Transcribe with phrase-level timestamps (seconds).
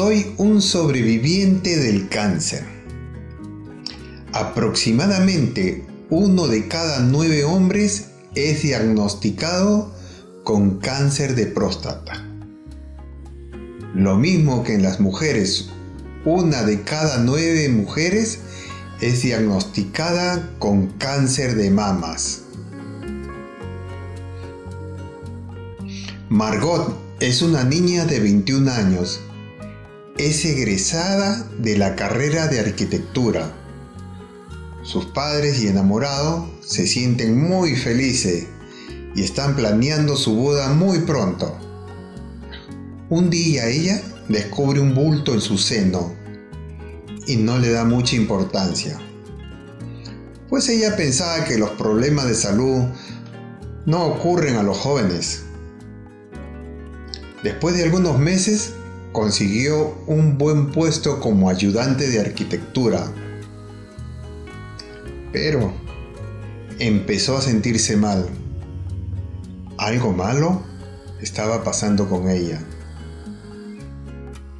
[0.00, 2.62] Soy un sobreviviente del cáncer.
[4.32, 9.92] Aproximadamente uno de cada nueve hombres es diagnosticado
[10.44, 12.24] con cáncer de próstata.
[13.92, 15.70] Lo mismo que en las mujeres,
[16.24, 18.38] una de cada nueve mujeres
[19.00, 22.42] es diagnosticada con cáncer de mamas.
[26.28, 29.22] Margot es una niña de 21 años
[30.18, 33.52] es egresada de la carrera de arquitectura.
[34.82, 38.46] Sus padres y enamorados se sienten muy felices
[39.14, 41.56] y están planeando su boda muy pronto.
[43.08, 46.12] Un día ella descubre un bulto en su seno
[47.28, 48.98] y no le da mucha importancia,
[50.48, 52.84] pues ella pensaba que los problemas de salud
[53.86, 55.44] no ocurren a los jóvenes.
[57.44, 58.72] Después de algunos meses
[59.18, 63.12] consiguió un buen puesto como ayudante de arquitectura.
[65.32, 65.72] Pero
[66.78, 68.28] empezó a sentirse mal.
[69.76, 70.62] Algo malo
[71.20, 72.62] estaba pasando con ella.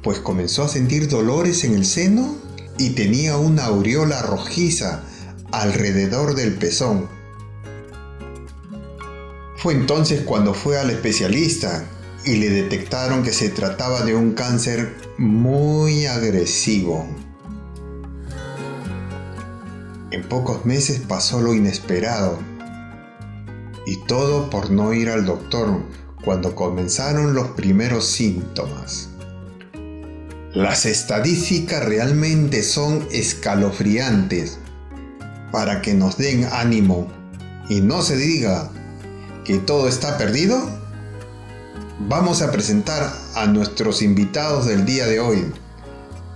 [0.03, 2.35] Pues comenzó a sentir dolores en el seno
[2.77, 5.03] y tenía una aureola rojiza
[5.53, 7.07] alrededor del pezón.
[9.55, 11.85] Fue entonces cuando fue al especialista
[12.25, 17.07] y le detectaron que se trataba de un cáncer muy agresivo.
[20.11, 22.39] En pocos meses pasó lo inesperado
[23.85, 25.83] y todo por no ir al doctor
[26.23, 29.09] cuando comenzaron los primeros síntomas.
[30.53, 34.57] Las estadísticas realmente son escalofriantes
[35.51, 37.07] para que nos den ánimo
[37.69, 38.71] y no se diga
[39.45, 40.78] que todo está perdido
[42.07, 45.51] Vamos a presentar a nuestros invitados del día de hoy.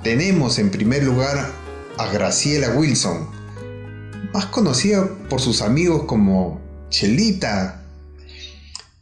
[0.04, 1.52] Tenemos en primer lugar
[1.98, 3.30] a Graciela Wilson,
[4.34, 6.60] más conocida por sus amigos como
[6.90, 7.82] Chelita.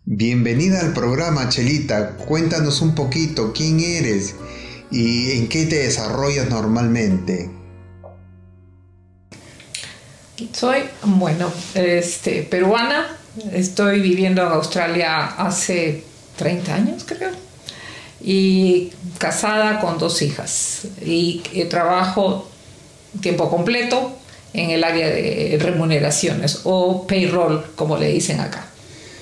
[0.05, 4.35] Bienvenida al programa Chelita, cuéntanos un poquito quién eres
[4.91, 7.49] y en qué te desarrollas normalmente.
[10.53, 13.17] Soy, bueno, este, peruana,
[13.51, 16.10] estoy viviendo en Australia hace
[16.41, 17.29] 30 años creo,
[18.19, 20.87] y casada con dos hijas.
[21.05, 22.49] Y eh, trabajo
[23.21, 24.11] tiempo completo
[24.53, 28.65] en el área de remuneraciones o payroll, como le dicen acá.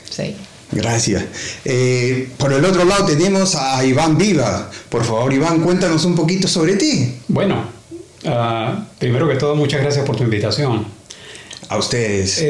[0.10, 0.34] Sí.
[0.72, 1.26] Gracias.
[1.66, 4.70] Eh, por el otro lado tenemos a Iván Viva.
[4.88, 7.16] Por favor, Iván, cuéntanos un poquito sobre ti.
[7.28, 7.66] Bueno,
[8.26, 10.86] ah, primero que todo, muchas gracias por tu invitación.
[11.68, 12.42] A ustedes.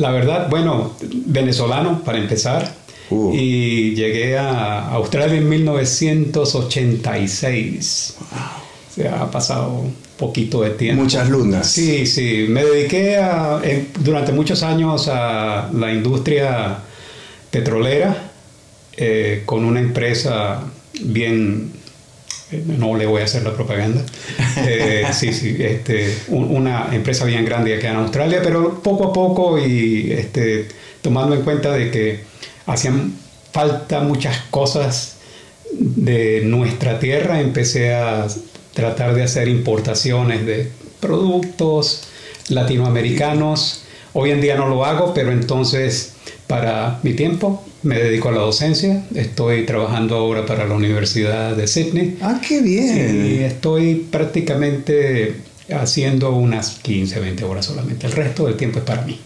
[0.00, 0.92] la verdad, bueno,
[1.26, 2.83] venezolano para empezar.
[3.10, 3.34] Uh.
[3.34, 8.16] Y llegué a Australia en 1986.
[8.94, 9.84] Se ha pasado
[10.16, 11.02] poquito de tiempo.
[11.02, 11.70] Muchas lunas.
[11.70, 12.46] Sí, sí.
[12.48, 13.60] Me dediqué a,
[14.00, 16.78] durante muchos años a la industria
[17.50, 18.30] petrolera
[18.96, 20.62] eh, con una empresa
[21.02, 21.72] bien
[22.52, 24.04] eh, no le voy a hacer la propaganda.
[24.56, 29.58] Eh, sí, sí, este, una empresa bien grande acá en Australia, pero poco a poco
[29.58, 30.68] y este,
[31.02, 32.20] tomando en cuenta de que
[32.66, 33.14] hacían
[33.52, 35.16] falta muchas cosas
[35.72, 38.26] de nuestra tierra, empecé a
[38.74, 40.70] tratar de hacer importaciones de
[41.00, 42.04] productos
[42.48, 43.82] latinoamericanos.
[44.12, 46.14] Hoy en día no lo hago, pero entonces
[46.46, 49.04] para mi tiempo me dedico a la docencia.
[49.14, 52.18] Estoy trabajando ahora para la Universidad de Sydney.
[52.20, 53.26] Ah, qué bien.
[53.26, 55.34] Y estoy prácticamente
[55.72, 58.06] haciendo unas 15, 20 horas solamente.
[58.06, 59.18] El resto del tiempo es para mí.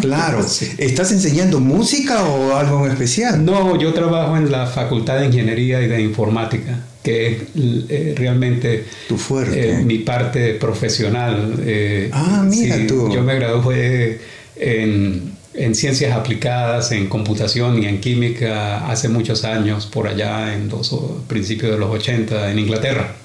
[0.00, 0.44] Claro.
[0.78, 3.44] ¿Estás enseñando música o algo en especial?
[3.44, 8.84] No, yo trabajo en la Facultad de Ingeniería y de Informática, que es eh, realmente
[9.08, 9.70] tu fuerte.
[9.70, 11.54] Eh, mi parte profesional.
[11.60, 13.12] Eh, ah, mira tú.
[13.12, 14.20] Yo me gradué
[14.56, 20.68] en, en ciencias aplicadas, en computación y en química hace muchos años, por allá en
[20.68, 20.94] los
[21.26, 23.16] principios de los 80 en Inglaterra.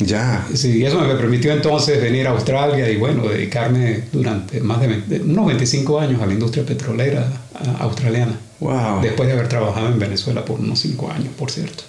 [0.00, 0.46] Ya.
[0.54, 5.46] Sí, eso me permitió entonces venir a Australia y bueno, dedicarme durante más de unos
[5.46, 7.30] 25 años a la industria petrolera
[7.78, 8.38] australiana.
[8.60, 9.02] Wow.
[9.02, 11.84] Después de haber trabajado en Venezuela por unos 5 años, por cierto.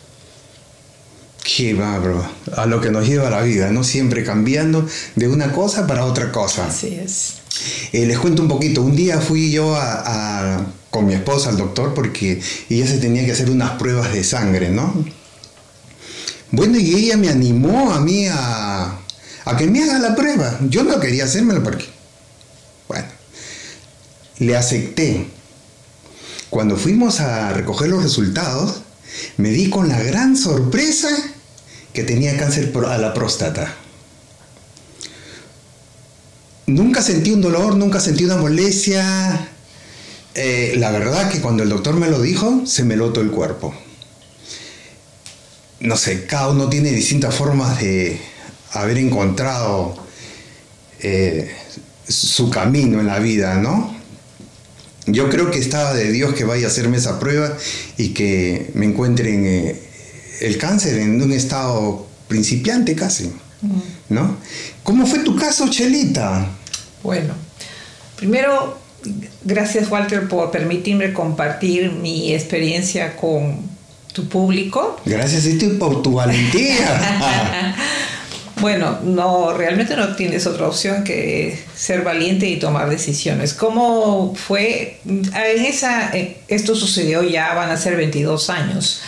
[1.43, 2.23] Qué bárbaro.
[2.55, 3.83] A lo que nos lleva la vida, ¿no?
[3.83, 4.85] Siempre cambiando
[5.15, 6.67] de una cosa para otra cosa.
[6.67, 7.35] Así es.
[7.93, 8.81] Eh, les cuento un poquito.
[8.81, 13.31] Un día fui yo a, con mi esposa al doctor porque ella se tenía que
[13.31, 15.03] hacer unas pruebas de sangre, ¿no?
[16.51, 18.98] Bueno, y ella me animó a mí a,
[19.45, 20.59] a que me haga la prueba.
[20.69, 21.86] Yo no quería hacérmelo porque,
[22.88, 23.07] bueno,
[24.39, 25.27] le acepté.
[26.50, 28.81] Cuando fuimos a recoger los resultados,
[29.38, 31.09] me di con la gran sorpresa
[31.94, 33.74] que tenía cáncer a la próstata.
[36.68, 39.50] Nunca sentí un dolor, nunca sentí una molestia.
[40.36, 43.74] Eh, la verdad que cuando el doctor me lo dijo, se me lotó el cuerpo.
[45.81, 48.22] No sé, cada uno tiene distintas formas de
[48.74, 49.95] haber encontrado
[51.00, 51.51] eh,
[52.07, 53.95] su camino en la vida, ¿no?
[55.07, 57.57] Yo creo que estaba de Dios que vaya a hacerme esa prueba
[57.98, 59.81] y que me encuentren eh,
[60.42, 63.31] el cáncer en un estado principiante casi,
[64.10, 64.38] ¿no?
[64.83, 66.48] ¿Cómo fue tu caso, Chelita?
[67.01, 67.33] Bueno,
[68.16, 68.78] primero,
[69.44, 73.70] gracias Walter por permitirme compartir mi experiencia con
[74.13, 74.99] tu público.
[75.05, 77.75] Gracias a ti por tu valentía.
[78.61, 83.55] Bueno, no, realmente no tienes otra opción que ser valiente y tomar decisiones.
[83.55, 84.99] ¿Cómo fue?
[85.03, 86.11] En esa,
[86.47, 89.01] esto sucedió ya, van a ser 22 años.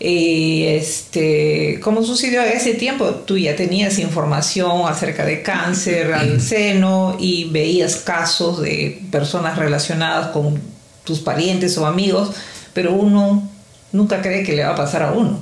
[0.00, 3.06] Y este, ¿cómo sucedió ese tiempo?
[3.06, 10.28] Tú ya tenías información acerca de cáncer al seno y veías casos de personas relacionadas
[10.28, 10.60] con
[11.04, 12.32] tus parientes o amigos,
[12.74, 13.48] pero uno
[13.92, 15.38] nunca cree que le va a pasar a uno.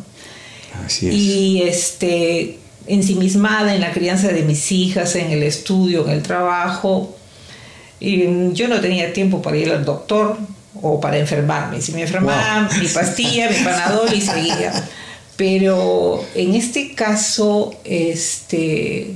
[0.84, 1.14] Así es.
[1.14, 7.16] Y este, ensimismada en la crianza de mis hijas, en el estudio, en el trabajo.
[8.00, 10.36] Y yo no tenía tiempo para ir al doctor
[10.82, 11.80] o para enfermarme.
[11.80, 14.72] Si me enfermaba, mi pastilla, mi panadol y seguía.
[15.36, 19.14] Pero en este caso, este,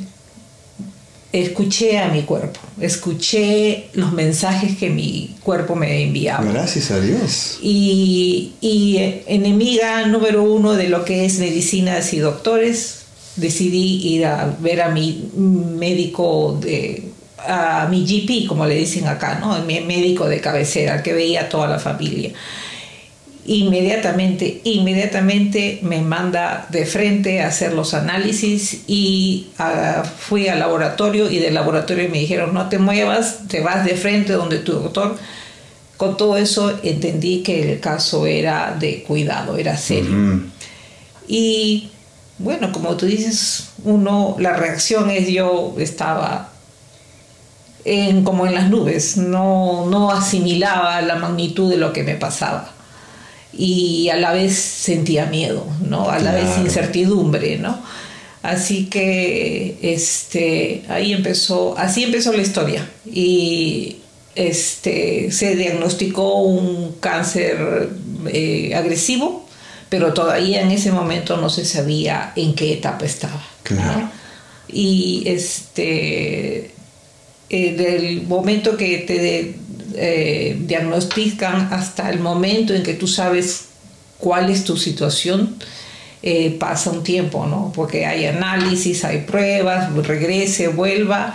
[1.32, 6.44] escuché a mi cuerpo, escuché los mensajes que mi cuerpo me enviaba.
[6.44, 7.58] Gracias a Dios.
[7.62, 13.02] Y, y enemiga número uno de lo que es medicinas y doctores,
[13.36, 17.10] decidí ir a ver a mi médico de
[17.46, 19.58] a mi GP, como le dicen acá, ¿no?
[19.64, 22.32] Mi médico de cabecera, que veía a toda la familia.
[23.52, 31.28] Inmediatamente, inmediatamente me manda de frente a hacer los análisis y ah, fui al laboratorio
[31.28, 35.18] y del laboratorio me dijeron, no te muevas, te vas de frente donde tu doctor.
[35.96, 40.44] Con todo eso entendí que el caso era de cuidado, era serio.
[41.26, 41.88] Y
[42.38, 46.52] bueno, como tú dices, uno, la reacción es yo estaba
[47.84, 52.74] en, como en las nubes, no, no asimilaba la magnitud de lo que me pasaba.
[53.52, 56.08] Y a la vez sentía miedo, ¿no?
[56.08, 57.82] A la vez incertidumbre, ¿no?
[58.42, 62.88] Así que este, ahí empezó, así empezó la historia.
[63.04, 63.98] Y
[64.34, 67.90] este, se diagnosticó un cáncer
[68.32, 69.50] eh, agresivo
[69.90, 73.44] pero todavía en ese momento no se sabía en qué etapa estaba.
[73.64, 74.08] Claro.
[74.68, 76.70] Y este,
[77.50, 79.56] eh, del momento que te
[79.94, 83.66] eh, diagnostican hasta el momento en que tú sabes
[84.18, 85.56] cuál es tu situación,
[86.22, 87.72] eh, pasa un tiempo, ¿no?
[87.74, 91.34] Porque hay análisis, hay pruebas, regrese, vuelva,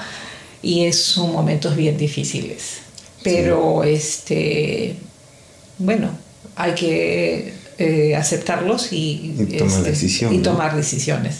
[0.61, 2.77] y son momentos bien difíciles.
[3.23, 4.95] Pero, este,
[5.79, 6.09] bueno,
[6.55, 11.37] hay que eh, aceptarlos y, tomar, este, y tomar decisiones.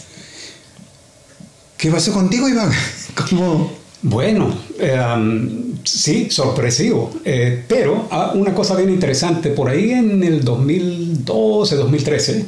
[1.76, 2.72] ¿Qué pasó contigo, Iván?
[3.30, 3.85] ¿Cómo?
[4.02, 7.12] Bueno, em, sí, sorpresivo.
[7.24, 12.44] Eh, pero ah, una cosa bien interesante, por ahí en el 2012, 2013,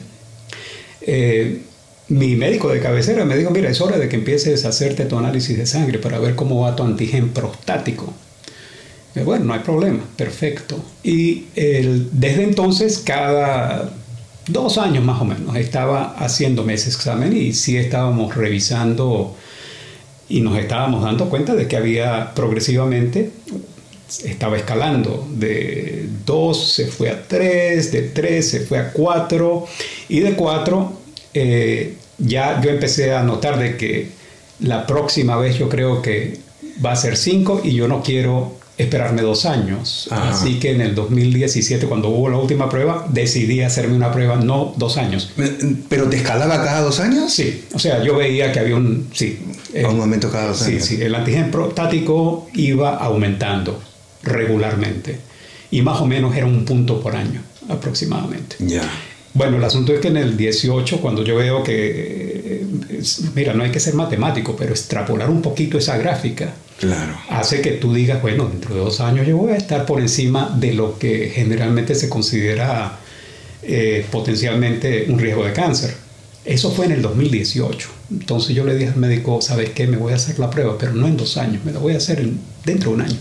[1.03, 1.63] eh,
[2.09, 5.19] mi médico de cabecera me dijo, mira, es hora de que empieces a hacerte tu
[5.19, 8.13] análisis de sangre para ver cómo va tu antigen prostático.
[9.15, 10.77] Eh, bueno, no hay problema, perfecto.
[11.03, 13.91] Y desde entonces, cada
[14.49, 19.37] dos años más o menos, estaba haciéndome ese examen y sí estábamos revisando
[20.29, 23.31] y nos estábamos dando cuenta de que había progresivamente,
[24.25, 29.67] estaba escalando, de 2 se fue a 3, de 3 se fue a 4
[30.09, 30.93] y de 4
[31.35, 34.09] eh, ya yo empecé a notar de que
[34.61, 36.39] la próxima vez yo creo que
[36.85, 40.09] va a ser 5 y yo no quiero esperarme dos años.
[40.11, 44.73] Así que en el 2017, cuando hubo la última prueba, decidí hacerme una prueba, no
[44.77, 45.33] dos años.
[45.89, 47.33] ¿Pero te escalaba cada dos años?
[47.33, 49.09] Sí, o sea, yo veía que había un...
[49.13, 49.41] Sí.
[49.85, 50.85] A un momento cada dos años.
[50.85, 53.83] Sí, sí, el antígeno prostático iba aumentando
[54.23, 55.19] regularmente
[55.71, 58.57] y más o menos era un punto por año aproximadamente.
[58.61, 58.89] Ya.
[59.35, 62.58] Bueno, el asunto es que en el 18, cuando yo veo que,
[63.35, 67.17] mira, no hay que ser matemático, pero extrapolar un poquito esa gráfica, claro.
[67.31, 70.55] hace que tú digas, bueno, dentro de dos años yo voy a estar por encima
[70.59, 72.99] de lo que generalmente se considera
[73.63, 75.95] eh, potencialmente un riesgo de cáncer.
[76.45, 77.89] Eso fue en el 2018.
[78.11, 79.87] Entonces yo le dije al médico, ¿sabes qué?
[79.87, 81.99] Me voy a hacer la prueba, pero no en dos años, me la voy a
[81.99, 82.27] hacer
[82.65, 83.19] dentro de un año.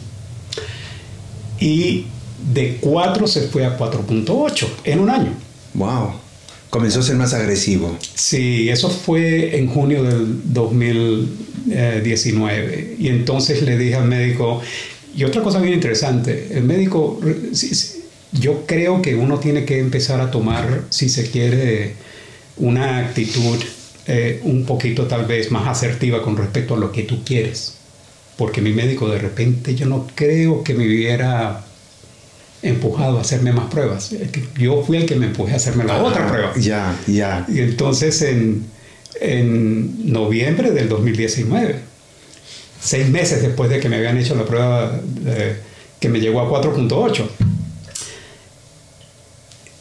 [1.60, 2.06] Y
[2.54, 5.34] de 4 se fue a 4.8 en un año.
[5.74, 6.27] Wow.
[6.70, 7.98] Comenzó a ser más agresivo.
[8.14, 12.98] Sí, eso fue en junio del 2019.
[13.00, 14.62] Y entonces le dije al médico,
[15.16, 17.20] y otra cosa bien interesante, el médico,
[18.34, 21.94] yo creo que uno tiene que empezar a tomar, si se quiere,
[22.58, 23.58] una actitud
[24.08, 27.74] eh, un poquito tal vez más asertiva con respecto a lo que tú quieres.
[28.38, 31.67] Porque mi médico de repente yo no creo que me hubiera
[32.62, 34.12] empujado a hacerme más pruebas.
[34.58, 36.54] Yo fui el que me empujé a hacerme la otra prueba.
[36.58, 37.46] Ya, ya.
[37.48, 38.66] Y entonces en,
[39.22, 41.80] en noviembre del 2019,
[42.82, 45.00] seis meses después de que me habían hecho la prueba
[46.00, 47.26] que me llegó a 4.8,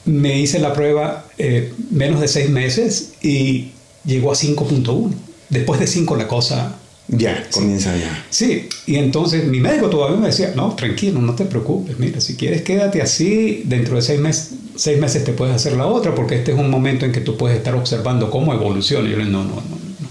[0.06, 3.73] me hice la prueba eh, menos de seis meses y
[4.04, 5.12] llegó a 5.1.
[5.49, 6.76] Después de 5 la cosa
[7.08, 8.25] ya, comienza ya.
[8.30, 12.36] Sí, y entonces mi médico todavía me decía, no, tranquilo, no te preocupes, mira, si
[12.36, 16.36] quieres quédate así, dentro de seis, meses seis meses te puedes hacer la otra, porque
[16.36, 19.08] este es un momento en que tú puedes estar observando cómo evoluciona.
[19.08, 20.08] Y yo le no, no, no, no.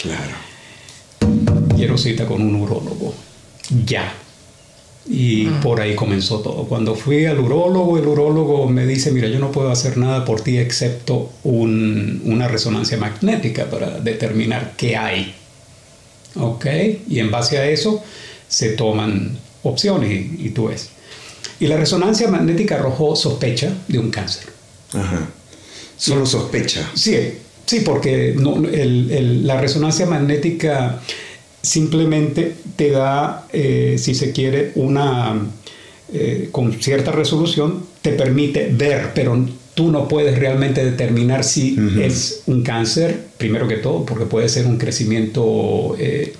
[0.00, 0.34] Claro.
[1.76, 3.14] Quiero cita con un urólogo,
[3.86, 4.12] ya.
[5.06, 5.60] Y ah.
[5.62, 6.64] por ahí comenzó todo.
[6.64, 10.40] Cuando fui al urólogo, el urólogo me dice, mira, yo no puedo hacer nada por
[10.40, 15.34] ti excepto un, una resonancia magnética para determinar qué hay
[16.36, 16.66] ¿ok?
[17.08, 18.02] Y en base a eso
[18.48, 20.90] se toman opciones y, tú ves.
[21.60, 24.44] Y la resonancia magnética arrojó sospecha de un cáncer.
[24.92, 25.28] Ajá.
[25.96, 26.90] Solo sospecha.
[26.94, 27.16] Sí,
[27.64, 31.00] sí, porque no, la resonancia magnética
[31.62, 35.46] simplemente te da, eh, si se quiere, una,
[36.12, 42.42] eh, con cierta resolución, te permite ver, pero tú no puedes realmente determinar si es
[42.46, 46.32] un cáncer, primero que todo, porque puede ser un crecimiento eh,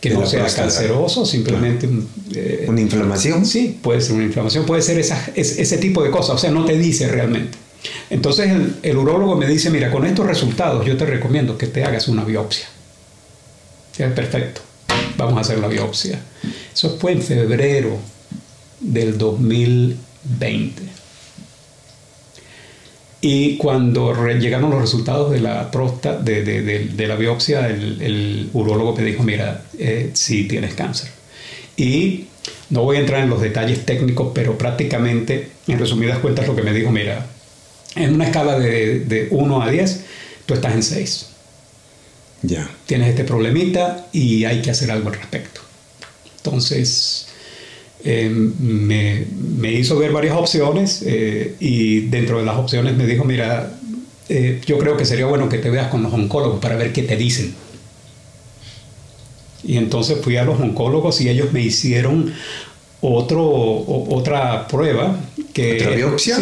[0.00, 1.88] que no sea canceroso, simplemente...
[2.34, 3.46] Eh, ¿Una inflamación?
[3.46, 6.76] Sí, puede ser una inflamación, puede ser ese tipo de cosas, o sea, no te
[6.76, 7.56] dice realmente.
[8.10, 11.84] Entonces el, el urólogo me dice, mira, con estos resultados yo te recomiendo que te
[11.84, 12.66] hagas una biopsia.
[13.98, 14.62] Es perfecto,
[15.18, 16.18] vamos a hacer la biopsia.
[16.72, 17.98] Eso fue en febrero
[18.80, 20.82] del 2020.
[23.22, 28.50] Y cuando llegaron los resultados de la próstata, de, de, de, la biopsia, el, el,
[28.54, 31.10] urólogo me dijo, mira, eh, sí tienes cáncer.
[31.76, 32.26] Y
[32.70, 36.62] no voy a entrar en los detalles técnicos, pero prácticamente, en resumidas cuentas, lo que
[36.62, 37.26] me dijo, mira,
[37.94, 40.04] en una escala de, de 1 a 10,
[40.46, 41.26] tú estás en 6.
[42.42, 42.70] Ya.
[42.86, 45.60] Tienes este problemita y hay que hacer algo al respecto.
[46.38, 47.29] Entonces,
[48.04, 49.26] eh, me,
[49.58, 53.74] me, hizo ver varias opciones eh, y dentro de las opciones me dijo, mira,
[54.28, 57.02] eh, yo creo que sería bueno que te veas con los oncólogos para ver qué
[57.02, 57.54] te dicen.
[59.62, 62.32] Y entonces fui a los oncólogos y ellos me hicieron
[63.02, 63.44] otro,
[64.08, 65.18] otra prueba.
[65.52, 66.38] Que, ¿Otra biopsia?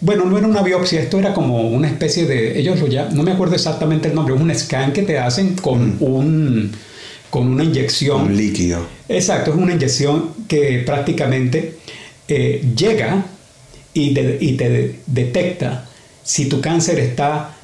[0.00, 3.22] bueno, no era una biopsia, esto era como una especie de, ellos lo ya, no
[3.22, 6.02] me acuerdo exactamente el nombre, es un scan que te hacen con mm.
[6.02, 6.72] un
[7.30, 8.22] con una inyección.
[8.22, 8.86] Un líquido.
[9.08, 11.76] Exacto, es una inyección que prácticamente
[12.28, 13.24] eh, llega
[13.94, 15.88] y, te detecta
[16.22, 17.56] si tu cáncer está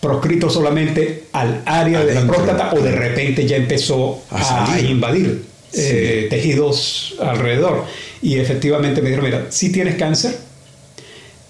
[0.00, 6.26] proscrito solamente al área de la próstata o de repente ya empezó a, invadir eh,
[6.30, 7.84] tejidos alrededor.
[8.20, 10.36] Y efectivamente me dijeron, mira, si tienes cáncer,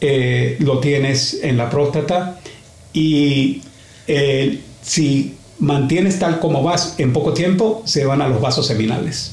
[0.00, 2.40] eh, lo tienes en la próstata
[2.92, 3.62] y
[4.82, 9.32] si mantienes tal como vas en poco tiempo, se van a los vasos seminales.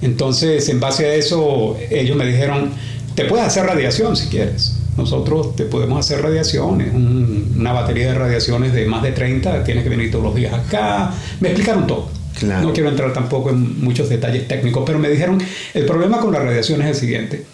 [0.00, 2.72] Entonces, en base a eso, ellos me dijeron,
[3.14, 4.76] te puedes hacer radiación si quieres.
[4.96, 9.90] Nosotros te podemos hacer radiaciones, una batería de radiaciones de más de 30, tienes que
[9.90, 11.12] venir todos los días acá.
[11.40, 12.08] Me explicaron todo.
[12.42, 15.40] No quiero entrar tampoco en muchos detalles técnicos, pero me dijeron,
[15.74, 17.44] el problema con la radiación es el siguiente.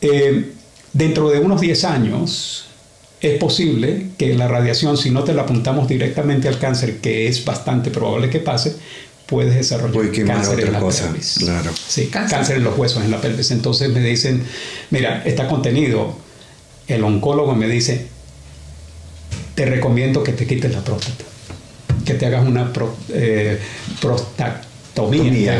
[0.00, 0.52] Eh,
[0.92, 2.66] dentro de unos 10 años,
[3.22, 7.44] es posible que la radiación, si no te la apuntamos directamente al cáncer, que es
[7.44, 8.74] bastante probable que pase,
[9.26, 11.36] puedes desarrollar cáncer en la cosa, pelvis.
[11.38, 11.70] claro.
[11.88, 12.36] Sí, Cáncer.
[12.38, 12.56] cáncer.
[12.58, 13.50] en los huesos, en la pelvis.
[13.52, 14.42] Entonces me dicen,
[14.90, 16.16] mira, está contenido.
[16.88, 18.06] El oncólogo me dice,
[19.54, 21.24] te recomiendo que te quites la próstata,
[22.04, 23.58] que te hagas una pro- eh,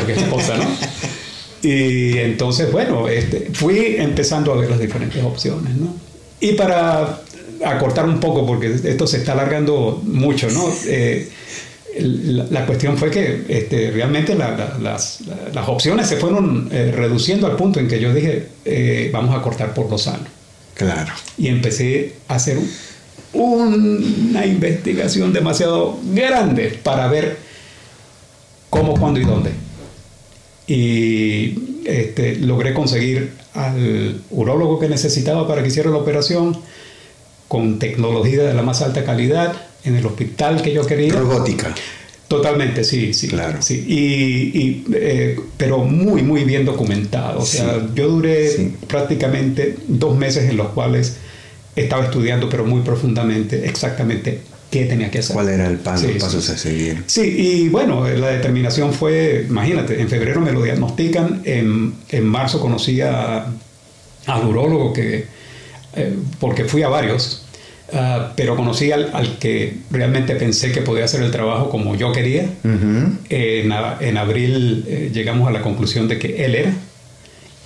[0.05, 0.65] que es cosa, ¿no?
[1.65, 5.95] Y entonces, bueno, este, fui empezando a ver las diferentes opciones, ¿no?
[6.41, 7.21] Y para
[7.65, 10.65] acortar un poco, porque esto se está alargando mucho, ¿no?
[10.87, 11.29] Eh,
[12.01, 16.69] la, la cuestión fue que este, realmente la- la- las, la- las opciones se fueron
[16.73, 20.25] eh, reduciendo al punto en que yo dije, eh, vamos a cortar por lo sano.
[20.75, 21.13] Claro.
[21.37, 22.59] Y empecé a hacer
[23.35, 27.37] un- una investigación demasiado grande para ver
[28.71, 29.51] cómo, cuándo y dónde.
[30.67, 36.57] Y este, logré conseguir al urólogo que necesitaba para que hiciera la operación
[37.53, 39.53] con tecnología de la más alta calidad
[39.85, 41.13] en el hospital que yo quería.
[41.13, 41.75] Robótica.
[42.27, 43.29] Totalmente, sí, sí.
[43.29, 43.61] Claro.
[43.61, 43.85] sí.
[43.87, 47.41] Y, y, eh, pero muy, muy bien documentado.
[47.41, 47.87] O sea, Sí.
[47.95, 48.75] yo duré Sí.
[48.89, 51.17] prácticamente dos meses en los cuales
[51.77, 54.41] estaba estudiando, pero muy profundamente, exactamente
[54.71, 55.35] qué tenía que hacer.
[55.35, 57.05] ¿Cuál era el pan, Sí, pasos a seguir?
[57.07, 62.61] Sí, y bueno, la determinación fue, imagínate, en febrero me lo diagnostican, en, en marzo
[62.61, 63.45] conocí a,
[64.27, 65.27] al urólogo que,
[65.97, 67.42] eh, porque fui a varios,
[67.93, 72.13] ah, pero conocí al, al que realmente pensé que podía hacer el trabajo como yo
[72.13, 72.47] quería.
[73.29, 76.73] En, a- en abril eh, llegamos a la conclusión de que él era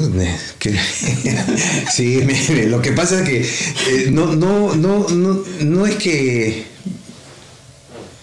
[0.60, 0.80] que-
[1.92, 5.96] sí, me- me- lo que pasa es que eh, no, no, no, no, no es
[5.96, 6.64] que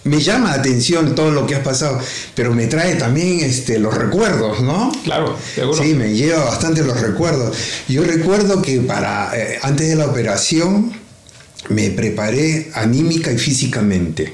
[0.07, 1.99] me llama la atención todo lo que has pasado,
[2.35, 4.91] pero me trae también este, los recuerdos, ¿no?
[5.03, 5.81] Claro, seguro.
[5.81, 7.55] Sí, me lleva bastante los recuerdos.
[7.87, 10.91] Yo recuerdo que para eh, antes de la operación
[11.69, 14.33] me preparé anímica y físicamente.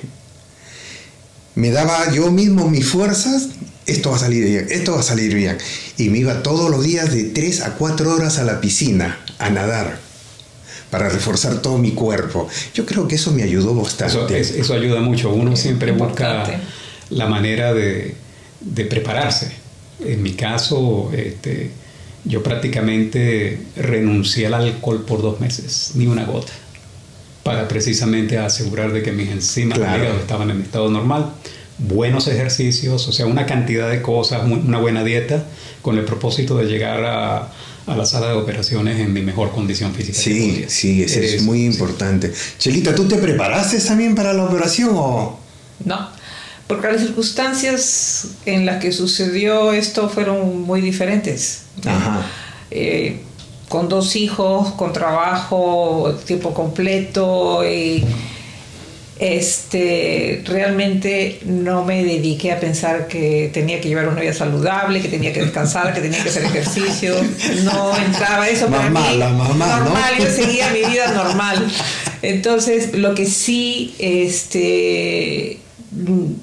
[1.55, 3.49] Me daba yo mismo mis fuerzas,
[3.85, 5.57] esto va a salir bien, esto va a salir bien.
[5.97, 9.49] Y me iba todos los días de 3 a 4 horas a la piscina a
[9.49, 10.12] nadar
[10.93, 12.47] para reforzar todo mi cuerpo.
[12.75, 14.39] Yo creo que eso me ayudó Eso, bastante.
[14.39, 15.31] es- eso ayuda mucho.
[15.33, 16.51] Uno siempre Importante.
[16.51, 16.67] busca
[17.09, 18.13] la manera de,
[18.62, 19.51] de prepararse.
[20.06, 21.71] En mi caso, este,
[22.25, 26.53] yo prácticamente renuncié al alcohol por dos meses, ni una gota,
[27.41, 30.03] para precisamente asegurar de que mis enzimas Claro.
[30.19, 31.34] estaban en estado normal.
[31.79, 35.43] Buenos ejercicios, o sea, una cantidad de cosas, muy- una buena dieta,
[35.82, 37.51] con el propósito de llegar a,
[37.86, 40.17] a la sala de operaciones en mi mejor condición física.
[40.17, 41.65] Sí, sí, eso es muy sí.
[41.65, 42.32] importante.
[42.58, 45.39] Chelita, ¿tú te preparaste también para la operación o...?
[45.84, 46.08] No,
[46.67, 51.63] porque las circunstancias en las que sucedió esto fueron muy diferentes.
[51.86, 52.26] Ajá.
[52.72, 53.19] Eh,
[53.67, 58.06] con dos hijos, con trabajo, tiempo completo y
[59.19, 65.08] este realmente no me dediqué a pensar que tenía que llevar una vida saludable, que
[65.08, 67.15] tenía que descansar, que tenía que hacer ejercicio.
[67.63, 69.17] No entraba eso para Mamá, mí.
[69.17, 69.86] la mamá, ¿no?
[69.86, 71.65] normal, yo seguía mi vida normal.
[72.21, 75.60] Entonces, lo que sí este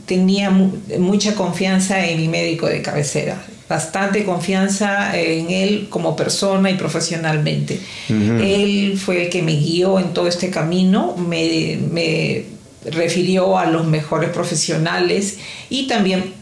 [0.07, 3.37] tenía mu- mucha confianza en mi médico de cabecera,
[3.69, 7.81] bastante confianza en él como persona y profesionalmente.
[8.09, 12.45] Él fue el que me guió en todo este camino, me, me
[12.85, 15.39] refirió a los mejores profesionales
[15.69, 16.35] y también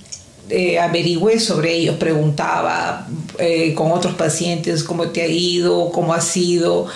[0.50, 3.06] eh, averigüé sobre ellos, preguntaba
[3.38, 6.86] eh, con otros pacientes cómo te ha ido, cómo ha sido.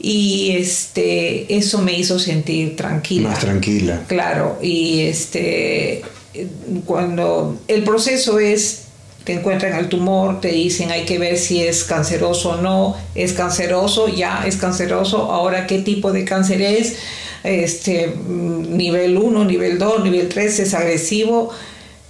[0.00, 3.30] Y este, eso me hizo sentir tranquila.
[3.30, 4.04] Más tranquila.
[4.06, 6.02] Claro, y este,
[6.84, 8.84] cuando el proceso es,
[9.24, 13.32] te encuentran el tumor, te dicen hay que ver si es canceroso o no, es
[13.32, 16.96] canceroso, ya es canceroso, ahora qué tipo de cáncer es,
[17.42, 21.50] este, nivel 1, nivel 2, nivel 3 es agresivo,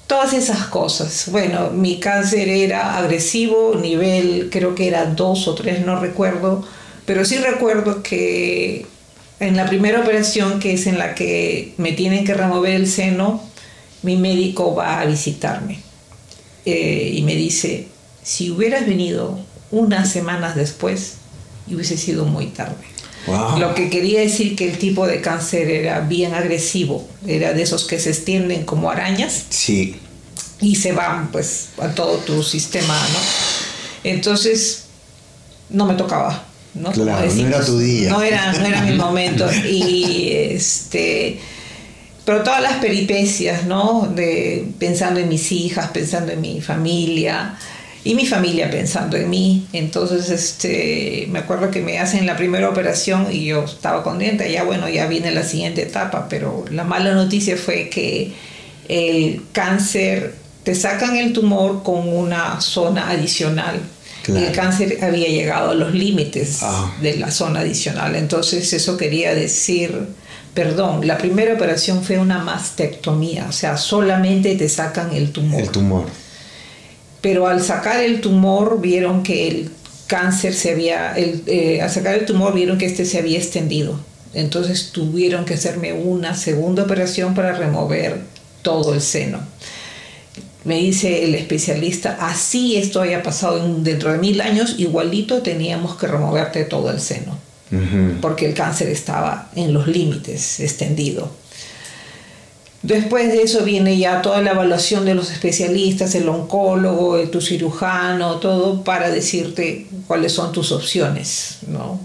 [0.07, 1.29] todas esas cosas.
[1.31, 6.65] Bueno, mi cáncer era agresivo, nivel creo que era 2 o 3, no recuerdo,
[7.07, 8.87] pero sí recuerdo que
[9.41, 13.43] en la primera operación, que es en la que me tienen que remover el seno,
[14.03, 15.81] mi médico va a visitarme
[16.65, 17.87] eh, y me dice,
[18.23, 19.39] si hubieras venido
[19.71, 21.15] unas semanas después,
[21.71, 22.85] hubiese sido muy tarde.
[23.29, 23.59] Wow.
[23.59, 27.85] Lo que quería decir que el tipo de cáncer era bien agresivo, era de esos
[27.85, 29.97] que se extienden como arañas Sí.
[30.61, 33.19] y se van pues a todo tu sistema, ¿no?
[34.05, 34.85] Entonces
[35.71, 36.91] no me tocaba, ¿no?
[36.93, 38.11] Claro, no era tu día.
[38.11, 39.47] No era, no era mi momento.
[39.71, 41.41] Y este
[42.25, 44.07] pero todas las peripecias, ¿no?
[44.15, 47.59] De pensando en mis hijas, pensando en mi familia
[48.05, 49.67] y mi familia pensando en mí.
[49.73, 54.63] Entonces, este, me acuerdo que me hacen la primera operación y yo estaba contenta, ya
[54.65, 58.33] bueno, ya viene la siguiente etapa, pero la mala noticia fue que
[58.89, 63.81] el cáncer, te sacan el tumor con una zona adicional.
[64.27, 66.95] El cáncer había llegado a los límites Ah.
[67.01, 68.15] de la zona adicional.
[68.15, 69.91] Entonces eso quería decir,
[70.53, 75.71] perdón, la primera operación fue una mastectomía, o sea, solamente te sacan el tumor El
[75.71, 76.05] tumor.
[77.21, 79.71] Pero al sacar el tumor vieron que el
[80.07, 83.99] cáncer se había, el, eh, al sacar el tumor vieron que este se había extendido.
[84.35, 88.21] Entonces tuvieron que hacerme una segunda operación para remover
[88.63, 89.41] todo el seno.
[90.65, 95.97] Me dice el especialista, así esto haya pasado en- dentro de mil años, igualito teníamos
[95.97, 97.39] que removerte todo el seno,
[98.21, 101.31] porque el cáncer estaba en los límites, extendido.
[102.83, 108.37] Después de eso viene ya toda la evaluación de los especialistas, el oncólogo, tu cirujano,
[108.37, 112.01] todo para decirte cuáles son tus opciones, ¿no?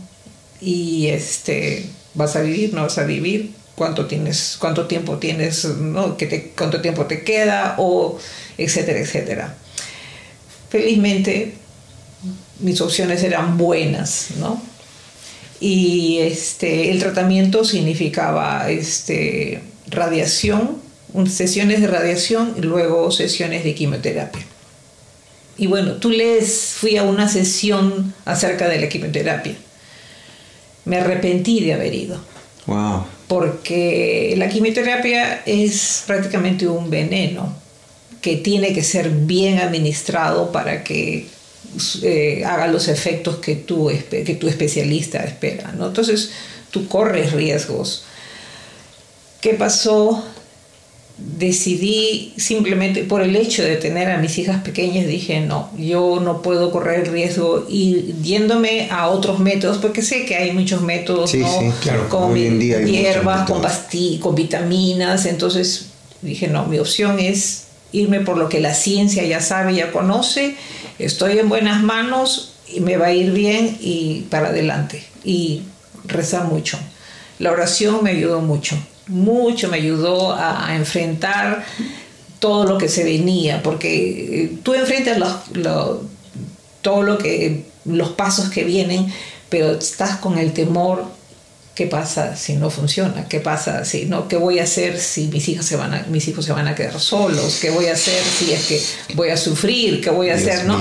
[0.59, 6.17] Y este, vas a vivir, no vas a vivir, cuánto tienes, cuánto tiempo tienes, ¿no?
[6.17, 8.17] ¿Qué te- cuánto tiempo te queda, o
[8.57, 9.55] etcétera, etcétera.
[10.69, 11.53] Felizmente
[12.59, 14.59] mis opciones eran buenas, ¿no?
[15.59, 20.77] Y este, el tratamiento significaba este, radiación,
[21.29, 24.41] sesiones de radiación y luego sesiones de quimioterapia.
[25.57, 29.55] Y bueno, tú lees, fui a una sesión acerca de la quimioterapia.
[30.85, 32.19] Me arrepentí de haber ido,
[32.65, 33.05] Wow.
[33.27, 37.53] porque la quimioterapia es prácticamente un veneno
[38.21, 41.27] que tiene que ser bien administrado para que
[42.01, 45.73] eh, haga los efectos que tu, que tu especialista espera.
[45.77, 45.87] ¿no?
[45.87, 46.31] Entonces
[46.71, 48.05] tú corres riesgos.
[49.43, 50.23] ¿Qué pasó?
[51.17, 56.41] Decidí simplemente por el hecho de tener a mis hijas pequeñas, dije, no, yo no
[56.41, 61.31] puedo correr el riesgo y yéndome a otros métodos, porque sé que hay muchos métodos,
[61.31, 61.59] Sí, ¿no?
[61.59, 65.87] sí, claro, con hoy en día hay muchos hierbas, con pastillas, con vitaminas, entonces
[66.21, 70.55] dije, no, mi opción es irme por lo que la ciencia ya sabe, ya conoce,
[70.99, 75.03] estoy en buenas manos y me va a ir bien y para adelante.
[75.25, 75.63] Y
[76.05, 76.79] rezar mucho.
[77.39, 81.63] La oración me ayudó mucho, mucho me ayudó a, a enfrentar
[82.39, 86.01] todo lo que se venía, porque eh, tú enfrentas los- lo-
[86.81, 89.11] todo lo que, los pasos que vienen,
[89.49, 91.05] pero estás con el temor
[91.75, 93.27] ¿Qué pasa si no funciona?
[93.27, 94.27] ¿Qué pasa si no?
[94.27, 96.75] ¿Qué voy a hacer si mis hijas se van a, mis hijos se van a
[96.75, 97.57] quedar solos?
[97.59, 98.79] ¿Qué voy a hacer si es que
[99.15, 99.99] voy a sufrir?
[99.99, 100.65] ¿Qué voy a Dios hacer?
[100.67, 100.77] ¿no?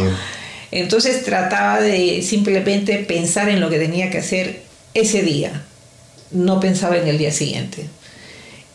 [0.70, 4.60] Entonces trataba de simplemente pensar en lo que tenía que hacer
[4.92, 5.62] ese día.
[6.30, 7.86] No pensaba en el día siguiente.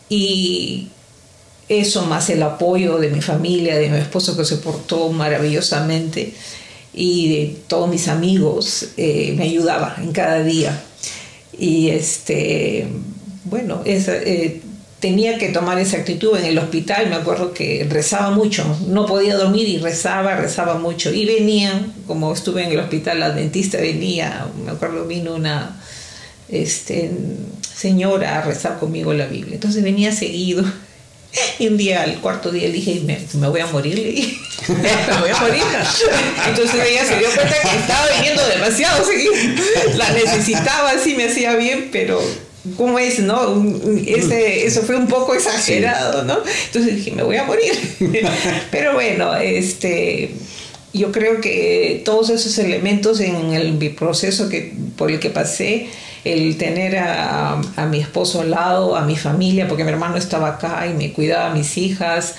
[0.08, 0.88] Y
[1.68, 6.32] eso más el apoyo de mi familia, de mi esposo que se portó maravillosamente
[6.94, 10.82] y de todos mis amigos eh, me ayudaba en cada día.
[11.56, 12.86] Y este,
[13.44, 14.60] bueno, eh,
[14.98, 17.08] tenía que tomar esa actitud en el hospital.
[17.08, 21.12] Me acuerdo que rezaba mucho, no podía dormir y rezaba, rezaba mucho.
[21.12, 25.80] Y venían, como estuve en el hospital, la dentista venía, me acuerdo, vino una
[26.48, 27.10] este,
[27.74, 29.54] señora a rezar conmigo la Biblia.
[29.54, 30.64] Entonces venía seguido.
[31.58, 34.38] Y un día, al cuarto día, le dije, me, me voy a morir, le dije.
[34.68, 35.62] me voy a morir.
[36.48, 39.32] Entonces ella se dio cuenta que estaba viniendo demasiado seguido.
[39.96, 42.20] La necesitaba, sí me hacía bien, pero
[42.76, 43.62] ¿cómo es, no?
[44.06, 46.38] Ese, eso fue un poco exagerado, ¿no?
[46.66, 47.72] Entonces dije, me voy a morir.
[48.70, 50.30] Pero bueno, este,
[50.92, 55.88] yo creo que todos esos elementos en el proceso que, por el que pasé,
[56.24, 60.48] el tener a, a mi esposo al lado, a mi familia, porque mi hermano estaba
[60.48, 62.34] acá y me cuidaba a mis hijas,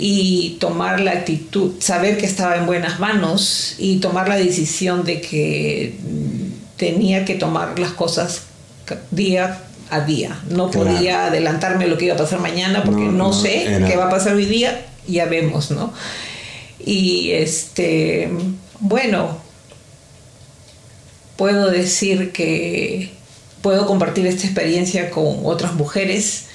[0.00, 5.20] y tomar la actitud, saber que estaba en buenas manos y tomar la decisión de
[5.20, 5.96] que
[6.76, 8.42] tenía que tomar las cosas
[9.10, 10.38] día a día.
[10.50, 10.90] No Claro.
[10.90, 13.86] podía adelantarme a lo que iba a pasar mañana porque No, no, no, sé era-
[13.88, 15.92] qué va a pasar hoy día, ya vemos, ¿no?
[16.84, 18.30] Y este,
[18.78, 19.37] bueno,
[21.38, 23.10] puedo decir que
[23.62, 26.46] puedo compartir esta experiencia con otras mujeres,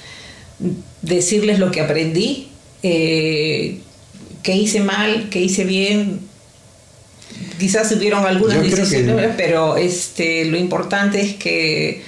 [1.00, 2.48] decirles lo que aprendí,
[2.82, 3.78] eh,
[4.42, 6.20] que hice mal, que hice bien.
[7.58, 12.02] Quizás hubieron algunas creo que- decisiones, pero este, lo importante es que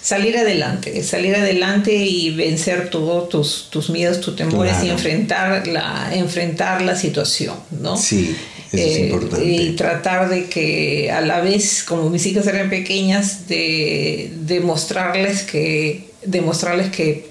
[0.00, 6.10] salir adelante, salir adelante y vencer todos tus, tus miedos, tus temores y enfrentar la,
[6.14, 7.96] enfrentar la situación, ¿no?
[7.96, 8.36] Sí,
[8.78, 9.44] eso es Eh.
[9.70, 16.10] Y tratar de que a la vez, como mis hijas eran pequeñas, de demostrarles que,
[16.24, 17.30] demostrarles que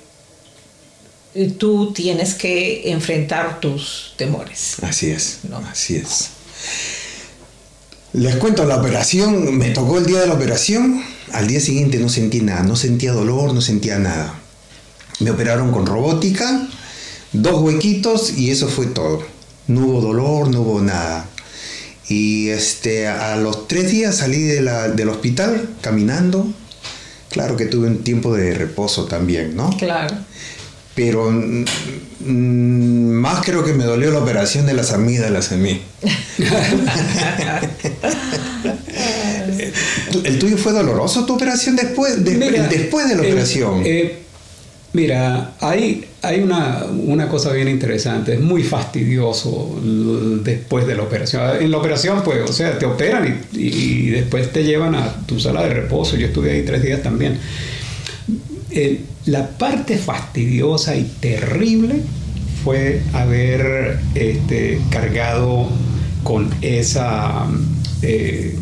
[1.57, 4.75] tú tienes que enfrentar tus temores.
[4.81, 5.57] Así es, No.
[5.57, 6.29] así es.
[8.13, 12.09] Les cuento la operación, me tocó el día de la operación, al día siguiente no
[12.09, 14.39] sentí nada, no sentía dolor, no sentía nada.
[15.19, 16.67] Me operaron con robótica,
[17.31, 19.23] dos huequitos y eso fue todo.
[19.65, 21.27] No hubo dolor, no hubo nada.
[22.09, 26.47] Y este, a los tres días salí de la- del hospital caminando.
[27.29, 29.69] Claro que tuve un tiempo de reposo también, ¿no?
[29.77, 30.15] Claro.
[30.95, 31.65] Pero mm,
[32.25, 35.81] mm, más creo que me dolió la operación de las amígdalas a mí.
[40.23, 43.81] ¿El tuyo fue doloroso tu operación después, de, Mira, después de la eh, operación?
[43.85, 44.19] eh,
[44.93, 48.33] mira, hay, hay una, una cosa bien interesante.
[48.33, 49.79] Es muy fastidioso
[50.43, 51.61] después de la operación.
[51.61, 55.39] En la operación, pues, o sea, te operan y, y después te llevan a tu
[55.39, 56.15] sala de reposo.
[56.15, 57.37] Yo estuve ahí tres días también.
[58.71, 61.95] Eh, la parte fastidiosa y terrible
[62.63, 65.69] fue haber este, cargado
[66.23, 67.45] con esa...
[68.01, 68.57] eh,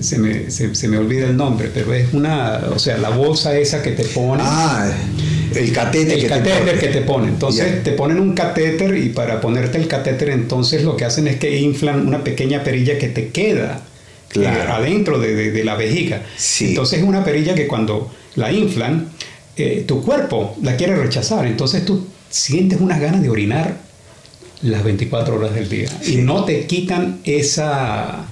[0.00, 3.56] se me, se- se me olvida el nombre, pero es una, o sea, la bolsa
[3.58, 4.46] esa que te ponen.
[4.48, 4.90] ah,
[5.54, 7.30] el catéter el que catéter te que te ponen.
[7.30, 11.36] Entonces te ponen un catéter y para ponerte el catéter entonces lo que hacen es
[11.36, 13.80] que inflan una pequeña perilla que te queda
[14.28, 14.58] Claro.
[14.58, 16.22] eh, adentro de, de- de la vejiga.
[16.36, 16.68] Sí.
[16.70, 19.08] Entonces es una perilla que cuando la inflan,
[19.56, 21.46] eh, tu cuerpo la quiere rechazar.
[21.46, 23.76] Entonces tú sientes unas ganas de orinar
[24.60, 25.88] las 24 horas del día.
[26.02, 26.14] Sí.
[26.14, 28.26] Y no te quitan esa,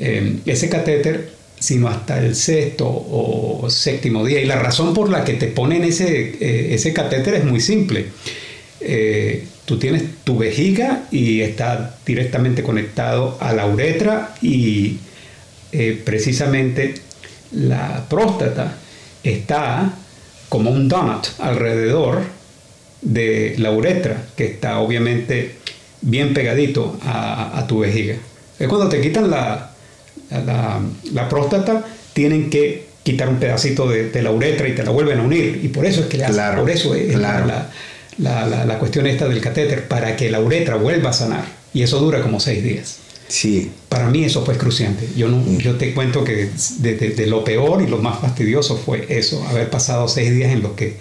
[0.00, 4.40] eh, ese catéter sino hasta el sexto o séptimo día.
[4.40, 8.06] Y la razón por la que te ponen ese, eh, ese catéter es muy simple.
[8.80, 14.96] Eh, tú tienes tu vejiga y está directamente conectado a la uretra y
[16.04, 16.94] precisamente
[17.52, 18.78] la próstata
[19.22, 19.94] está
[20.48, 22.22] como un donut alrededor
[23.02, 25.56] de la uretra, que está obviamente
[26.00, 28.16] bien pegadito a, a tu vejiga.
[28.58, 29.69] Es cuando te quitan la,
[30.30, 30.80] la,
[31.12, 35.18] la próstata, tienen que quitar un pedacito de, de la uretra y te la vuelven
[35.20, 35.60] a unir.
[35.62, 37.46] Y por eso es que le hacen, Claro, por eso es claro.
[37.46, 37.68] la,
[38.46, 41.44] la, la- cuestión esta del catéter, para que la uretra vuelva a sanar.
[41.72, 42.96] Y eso dura como seis días.
[43.28, 45.08] Sí, Para mí eso fue excruciante.
[45.16, 48.76] Yo, no, yo te cuento que de, de- de lo peor y lo más fastidioso
[48.76, 50.96] fue eso, haber pasado seis días en los que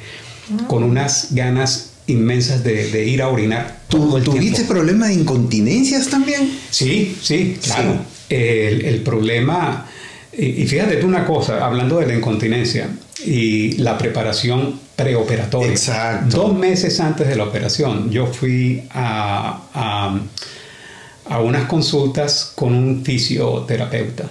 [0.68, 5.16] con unas ganas inmensas de, de ir a orinar todo ¿Tú, el ¿Tuviste problemas de
[5.16, 6.52] incontinencias también?
[6.72, 7.94] Sí, sí, claro.
[7.94, 8.00] Sí.
[8.30, 9.88] El, el problema,
[10.32, 12.90] y, y fíjate tú una cosa, hablando de la incontinencia
[13.26, 15.70] y la preparación preoperatoria.
[15.72, 16.38] Exacto.
[16.38, 20.20] Dos meses antes de la operación, yo fui a, a,
[21.30, 24.26] a unas consultas con un fisioterapeuta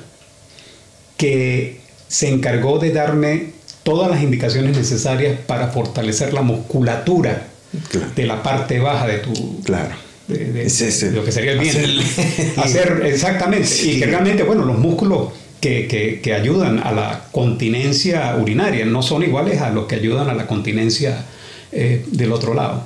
[1.16, 7.48] que se encargó de darme todas las indicaciones necesarias para fortalecer la musculatura
[7.90, 8.06] Claro.
[8.16, 9.94] de la parte baja de tu, Claro.
[10.28, 11.84] De, de- lo que sería el vientre.
[11.84, 13.66] Hacer- Hacer, exactamente.
[13.66, 13.92] Sí.
[13.92, 19.02] Y que realmente, bueno, los músculos que, que- que ayudan a la continencia urinaria no
[19.02, 21.24] son iguales a los que ayudan a la continencia
[21.72, 22.84] eh, del otro lado.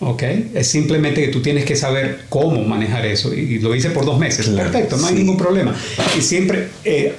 [0.00, 0.22] ¿Ok?
[0.54, 3.32] Es simplemente que tú tienes que saber cómo manejar eso.
[3.32, 4.46] Y lo hice por dos meses.
[4.48, 5.74] Claro, Perfecto, no hay ningún problema.
[6.18, 7.14] Y siempre eh,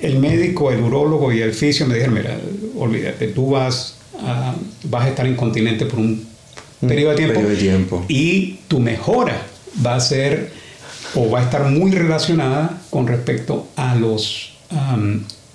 [0.00, 2.38] el médico, el urólogo y el fisio me dijeron, mira,
[2.76, 6.26] olvídate, tú vas a, vas a estar incontinente por Un
[6.80, 7.34] periodo de tiempo.
[7.34, 8.04] periodo de tiempo.
[8.08, 9.42] Y tu mejora
[9.84, 10.50] va a ser
[11.14, 14.52] o va a estar muy relacionada con respecto a los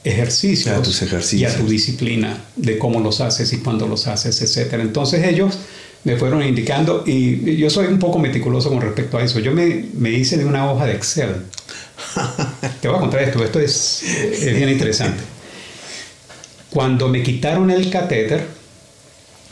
[0.03, 1.51] ejercicios, A tus ejercicios.
[1.51, 4.81] y a tu disciplina de cómo los haces y cuándo los haces, etcétera.
[4.81, 5.57] Entonces ellos
[6.03, 9.39] me fueron indicando y yo soy un poco meticuloso con respecto a eso.
[9.39, 11.35] Yo me, me hice de una hoja de Excel.
[12.81, 15.21] Te voy a contar esto, esto es, es bien interesante.
[16.71, 18.47] Cuando me quitaron el catéter,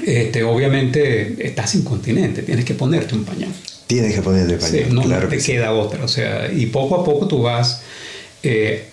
[0.05, 3.49] este, obviamente estás incontinente, tienes que ponerte un pañal.
[3.87, 4.95] Tienes que ponerle Sí, pañal.
[4.95, 5.51] no claro te que sí.
[5.53, 6.03] queda otra.
[6.03, 7.81] O sea, y poco a poco tú vas
[8.43, 8.85] eh,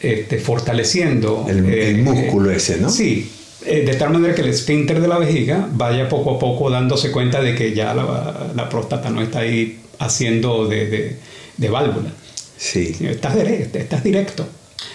[0.00, 2.88] este, fortaleciendo El- eh, el músculo ese, ¿no?
[2.90, 3.30] Sí,
[3.66, 7.10] eh, de tal manera que el esfínter de la vejiga vaya poco a poco dándose
[7.10, 11.16] cuenta de que ya la, la próstata no está ahí haciendo de, de-
[11.56, 12.10] de válvula.
[12.56, 12.94] Sí.
[13.00, 14.46] Estás directo, estás directo.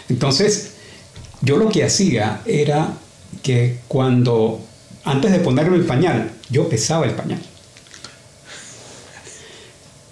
[0.10, 0.71] Entonces,
[1.41, 2.93] yo lo que hacía era
[3.43, 4.60] que cuando,
[5.09, 7.39] antes de ponerme el pañal, yo pesaba el pañal.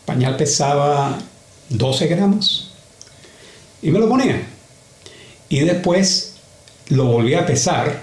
[0.05, 1.17] pañal pesaba
[1.69, 2.71] 12 gramos
[3.81, 4.41] y me lo ponía.
[5.49, 6.35] Y después
[6.89, 8.01] lo volví a pesar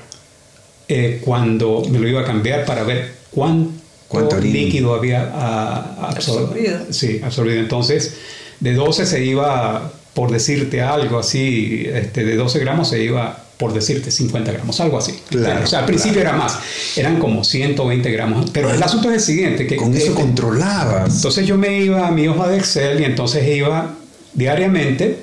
[0.89, 6.81] eh, cuando me lo iba a cambiar para ver cuánto, líquido había ah, absor- Absorbido.
[6.91, 7.61] Sí, absorbido.
[7.61, 8.15] Entonces,
[8.61, 13.73] de 12 se iba, por decirte algo así, este, de 12 gramos se iba por
[13.73, 15.15] decirte 50 gramos, algo así.
[15.29, 16.37] Claro, o sea, al principio claro.
[16.37, 16.59] era más,
[16.97, 21.15] eran como 120 gramos, pero el asunto es el siguiente, que Con eso eh, controlabas.
[21.17, 23.95] entonces yo me iba a mi hoja de Excel y entonces iba
[24.33, 25.19] diariamente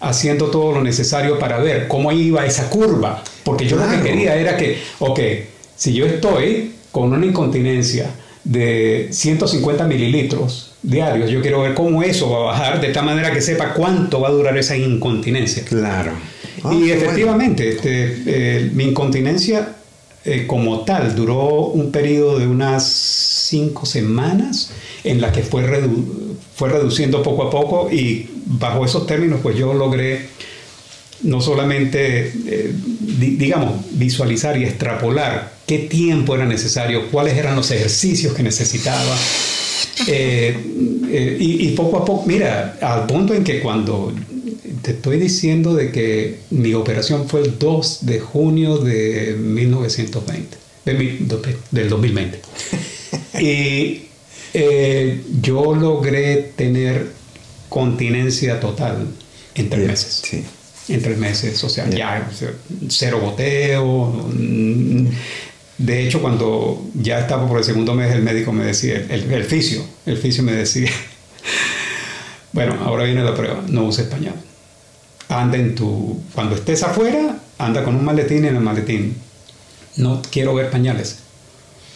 [0.00, 3.22] haciendo todo lo necesario para ver cómo iba esa curva.
[3.44, 4.02] Porque yo lo Claro.
[4.02, 5.20] que quería era que, ok,
[5.76, 8.10] si yo estoy con una incontinencia
[8.44, 13.32] de 150 mililitros diarios, yo quiero ver cómo eso va a bajar de tal manera
[13.32, 15.62] que sepa cuánto va a durar esa incontinencia.
[15.64, 16.12] Claro.
[16.64, 19.74] Ah, y efectivamente, este, eh, mi incontinencia
[20.24, 22.86] eh, como tal duró un periodo de unas
[23.48, 24.70] cinco semanas
[25.02, 26.04] en la que fue, redu-
[26.54, 30.28] fue reduciendo poco a poco y bajo esos términos pues yo logré
[31.22, 37.70] no solamente, eh, di- digamos, visualizar y extrapolar qué tiempo era necesario, cuáles eran los
[37.70, 39.16] ejercicios que necesitaba.
[40.08, 40.56] Eh,
[41.10, 44.12] eh, y, y poco a poco, mira, al punto en que cuando
[44.82, 50.94] te estoy diciendo de que mi operación fue el 2 de junio de 1920, de
[50.94, 51.18] mi-
[51.70, 52.40] del 2020.
[53.40, 54.02] y
[54.54, 57.08] eh, yo logré tener
[57.68, 59.06] continencia total
[59.54, 60.44] en tres meses Sí.
[60.88, 62.28] en tres meses, o sea, ya
[62.88, 64.30] cero goteo.
[65.78, 69.44] De hecho, cuando ya estaba por el segundo mes, el médico me decía, el, el
[69.44, 70.90] fisio, el fisio me decía,
[72.52, 74.34] bueno, ahora viene la prueba, no uses pañal.
[75.40, 79.16] Anda en tu, cuando estés afuera, anda con un maletín en el maletín.
[79.96, 81.16] No quiero ver pañales,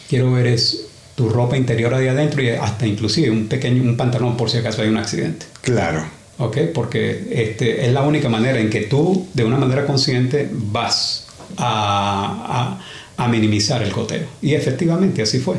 [0.09, 4.37] quiero ver es tu ropa interior ahí adentro y hasta inclusive un pequeño, un pantalón
[4.37, 5.45] por si acaso hay un accidente.
[5.61, 6.05] Claro.
[6.39, 6.57] ¿ok?
[6.73, 11.25] Porque este, es la única manera en que tú, de una manera consciente, vas
[11.57, 12.79] a,
[13.17, 14.27] a- a minimizar el goteo.
[14.43, 15.55] Y efectivamente así fue.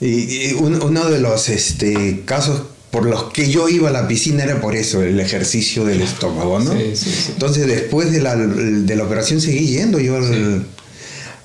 [0.00, 2.62] Y, y un- uno de los este, casos
[2.96, 6.60] por los que yo iba a la piscina era por eso, el ejercicio del estómago,
[6.60, 6.72] ¿no?
[6.72, 7.32] Sí, sí, sí.
[7.32, 10.64] Entonces después de la, de la operación seguí yendo yo al-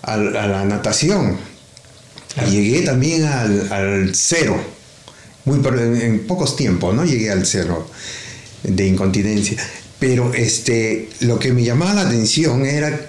[0.04, 1.36] al- a la natación.
[2.34, 2.50] Claro.
[2.50, 4.56] Y llegué también al, al cero.
[5.44, 7.04] Muy en, pocos tiempos, ¿no?
[7.04, 7.86] Llegué al cero
[8.64, 9.58] de incontinencia.
[10.00, 13.08] Pero este, lo que me llamaba la atención era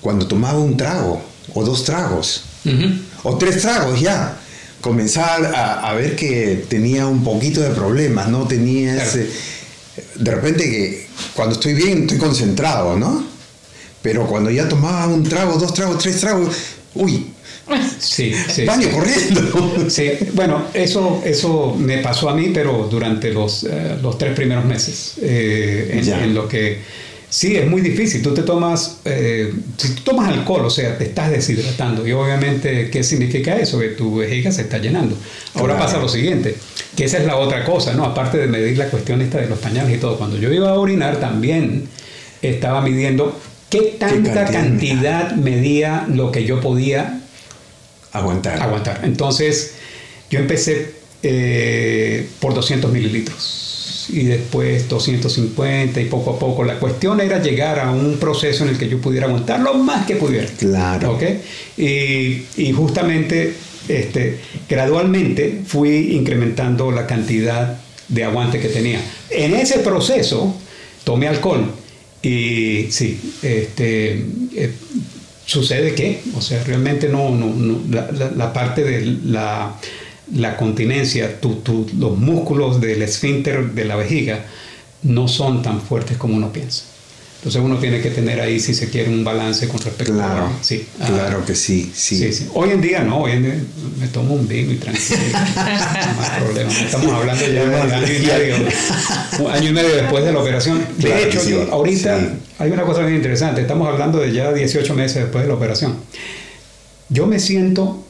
[0.00, 1.22] cuando tomaba un trago
[1.54, 2.42] o dos tragos
[3.22, 4.36] o tres tragos ya,
[4.82, 8.46] comenzar a, a ver que tenía un poquito de problemas, ¿no?
[8.46, 9.08] Tenía Claro.
[9.08, 9.30] ese...
[10.16, 13.24] De repente que cuando estoy bien estoy concentrado, ¿no?
[14.02, 16.54] Pero cuando ya tomaba un trago, dos tragos, tres tragos,
[16.94, 17.28] uy,
[18.00, 18.64] Sí, sí.
[18.64, 18.94] baño sí.
[18.94, 19.72] corriendo.
[19.88, 24.64] Sí, bueno, eso, eso me pasó a mí, pero durante los, eh, los tres primeros
[24.64, 25.12] meses.
[25.22, 26.80] eh, en, en lo que
[27.32, 28.20] sí es muy difícil.
[28.22, 32.06] Tú te tomas, eh, si tú tomas alcohol, o sea, te estás deshidratando.
[32.06, 33.78] Y obviamente, ¿qué significa eso?
[33.78, 35.16] Que tu vejiga se está llenando.
[35.54, 35.86] Ahora Claro.
[35.86, 36.54] pasa lo siguiente,
[36.94, 38.04] que esa es la otra cosa, ¿no?
[38.04, 40.18] Aparte de medir la cuestión esta de los pañales y todo.
[40.18, 41.88] Cuando yo iba a orinar, también
[42.42, 43.40] estaba midiendo
[43.70, 44.52] qué tanta cantidad?
[44.52, 47.20] cantidad medía lo que yo podía
[48.12, 48.60] Aguantar.
[48.60, 49.00] aguantar.
[49.04, 49.72] Entonces,
[50.30, 53.61] yo empecé eh, por 200 mililitros
[54.12, 56.64] y después 250 y poco a poco.
[56.64, 60.06] La cuestión era llegar a un proceso en el que yo pudiera aguantar lo más
[60.06, 60.46] que pudiera.
[60.58, 61.12] Claro.
[61.14, 61.22] ¿ok?
[61.78, 63.54] Y, y justamente,
[63.88, 69.00] este, gradualmente fui incrementando la cantidad de aguante que tenía.
[69.30, 70.54] En ese proceso
[71.04, 71.70] tomé alcohol
[72.22, 74.70] y sí, este, eh,
[75.46, 79.74] sucede que, o sea, realmente no, no, no- la, la- la parte de la,
[80.34, 84.40] la continencia, tu- tu- los músculos del esfínter de la vejiga
[85.02, 86.84] no son tan fuertes como uno piensa.
[87.38, 90.44] Entonces uno tiene que tener ahí, si se quiere, un balance con respecto Claro.
[90.44, 90.52] a...
[90.62, 92.16] Sí, Claro que sí, sí.
[92.16, 92.46] Sí, sí.
[92.54, 93.54] Hoy en día no, hoy en día
[93.98, 95.18] me tomo un vino y tranquilo.
[95.56, 96.70] no hay problema.
[96.72, 98.56] Estamos hablando ya de año y medio,
[99.40, 100.86] un año y medio después de la operación.
[100.98, 103.60] De Claro hecho, sí, yo ahorita hay una cosa bien interesante.
[103.60, 105.96] Estamos hablando de ya 18 meses después de la operación.
[107.08, 108.04] Yo me siento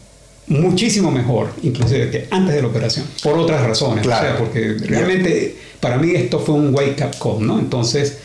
[0.48, 4.02] muchísimo mejor, inclusive que antes de la operación, por otras razones.
[4.04, 4.26] Claro.
[4.26, 7.58] O sea, porque realmente para mí esto fue un wake up call, ¿no?
[7.58, 8.18] Entonces,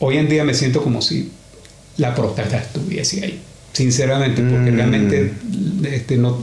[0.00, 1.30] hoy en día me siento como si
[1.98, 3.40] la próstata estuviese ahí.
[3.72, 4.76] Sinceramente, porque Mm.
[4.76, 5.32] realmente
[5.92, 6.38] este, no,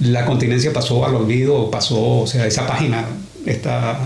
[0.00, 3.04] la continencia pasó al olvido, pasó, o sea, esa página
[3.46, 3.98] está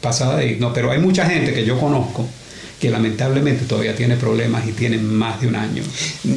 [0.00, 2.26] pasada y no, pero hay mucha gente que yo conozco
[2.84, 5.82] que lamentablemente todavía tiene problemas y tiene más de un año.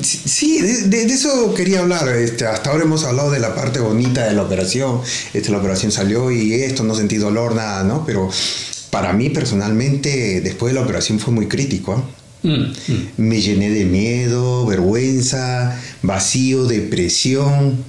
[0.02, 2.08] Sí, de, eso quería hablar.
[2.16, 5.02] Este, hasta ahora hemos hablado de la parte bonita de la operación.
[5.34, 8.06] Este, la operación salió y esto, no sentí dolor, nada, ¿no?
[8.06, 8.30] Pero
[8.92, 11.96] para mí personalmente, después de la operación fue muy crítico.
[11.96, 12.04] ¿ah?
[12.44, 13.08] Mm, mm.
[13.18, 17.84] Me llené de miedo, vergüenza, vacío, depresión.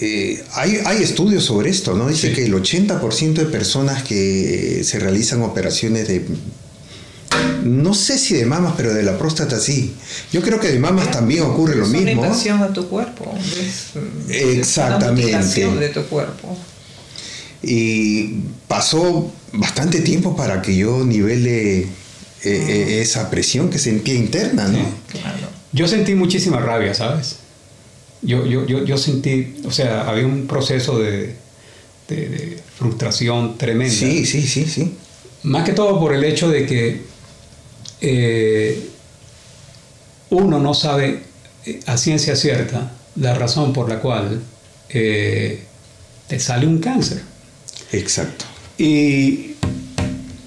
[0.00, 2.08] Eh, hay, hay estudios sobre esto, ¿no?
[2.08, 2.34] Dice Sí.
[2.36, 6.24] que el 80% de personas que se realizan operaciones de
[7.64, 9.94] No sé si de mamas, pero de la próstata sí.
[10.32, 12.02] Yo creo que de mamas también ocurre lo es mismo.
[12.20, 13.32] una invasión a tu cuerpo.
[13.38, 13.92] Es,
[14.58, 15.28] Exactamente.
[15.28, 16.56] Una mutilación de tu cuerpo.
[17.62, 18.36] Y
[18.68, 21.88] pasó bastante tiempo para que yo nivele eh,
[22.42, 24.78] eh, esa presión que sentía interna, ¿no?
[25.08, 25.48] Claro.
[25.72, 27.36] Yo sentí muchísima rabia, ¿sabes?
[28.22, 31.34] Yo, yo, yo, yo sentí, o sea, había un proceso de,
[32.08, 33.94] de, de frustración tremenda.
[33.94, 34.94] Sí, sí, sí, sí.
[35.42, 37.02] Más que todo por el hecho de que
[38.00, 38.90] eh,
[40.30, 41.22] uno no sabe
[41.66, 44.40] eh, a ciencia cierta la razón por la cual
[44.88, 45.62] eh,
[46.26, 47.22] te sale un cáncer.
[47.92, 48.44] Exacto.
[48.78, 49.56] Y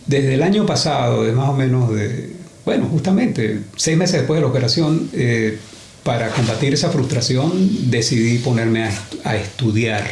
[0.08, 2.34] desde el año pasado, de más o menos de,
[2.66, 5.60] bueno, justamente seis meses después de la operación, eh,
[6.04, 8.89] para combatir esa frustración decidí ponerme
[9.24, 10.04] a estudiar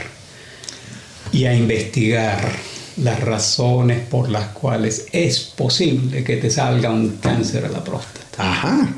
[1.33, 2.39] y a investigar
[2.97, 8.21] las razones por las cuales es posible que te salga un cáncer a la próstata.
[8.37, 8.93] Ajá.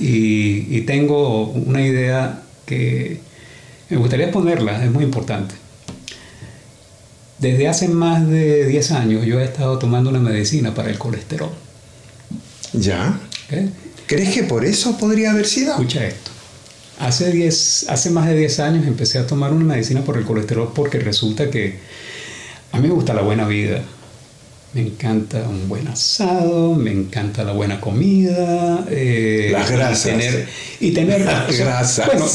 [0.00, 3.20] Y, y tengo una idea que
[3.88, 5.54] me gustaría ponerla, es muy importante.
[7.38, 11.50] Desde hace más de 10 años yo he estado tomando una medicina para el colesterol.
[12.72, 13.20] Ya.
[13.48, 13.58] ¿ok?
[14.06, 15.72] ¿Crees que por eso podría haber sido?
[15.72, 16.30] Escucha esto.
[17.00, 20.72] Hace, 10, hace más de 10 años empecé a tomar una medicina por el colesterol
[20.74, 21.78] porque resulta que
[22.72, 23.80] a mí me gusta la buena vida.
[24.74, 28.86] Me encanta un buen asado, me encanta la buena comida.
[28.88, 30.06] eh, Las grasas.
[30.06, 30.48] Y tener,
[30.80, 32.06] y tener Las o sea, grasas.
[32.06, 32.26] Bueno,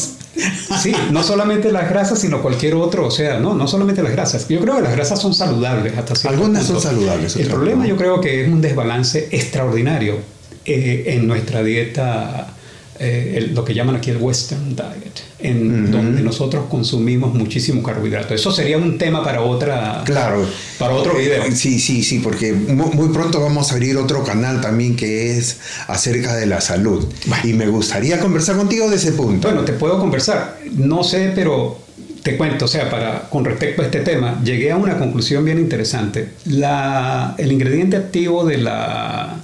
[0.80, 3.08] sí, no solamente las grasas, sino cualquier otro.
[3.08, 4.48] O sea, no, no solamente las grasas.
[4.48, 6.90] Yo creo que las grasas son saludables hasta cierto Algunas son punto.
[6.90, 10.18] saludables, El problema yo creo que es un desbalance extraordinario
[10.66, 12.54] eh, en nuestra dieta,
[13.00, 18.34] eh, el- lo que llaman aquí el Western Diet, en donde nosotros consumimos muchísimo carbohidrato.
[18.34, 20.45] Eso sería un tema para otra, Claro.
[20.80, 21.43] para otro Eh, video.
[21.56, 25.58] Sí, sí, sí, porque mu- muy pronto vamos a abrir otro canal también que es
[25.88, 27.08] acerca de la salud.
[27.43, 29.48] Y me gustaría conversar contigo de ese punto.
[29.48, 30.58] Bueno, te puedo conversar.
[30.76, 31.80] No sé, pero
[32.24, 35.60] te cuento, o sea, para, con respecto a este tema, llegué a una conclusión bien
[35.60, 36.30] interesante.
[36.45, 39.38] La, el ingrediente activo de, la,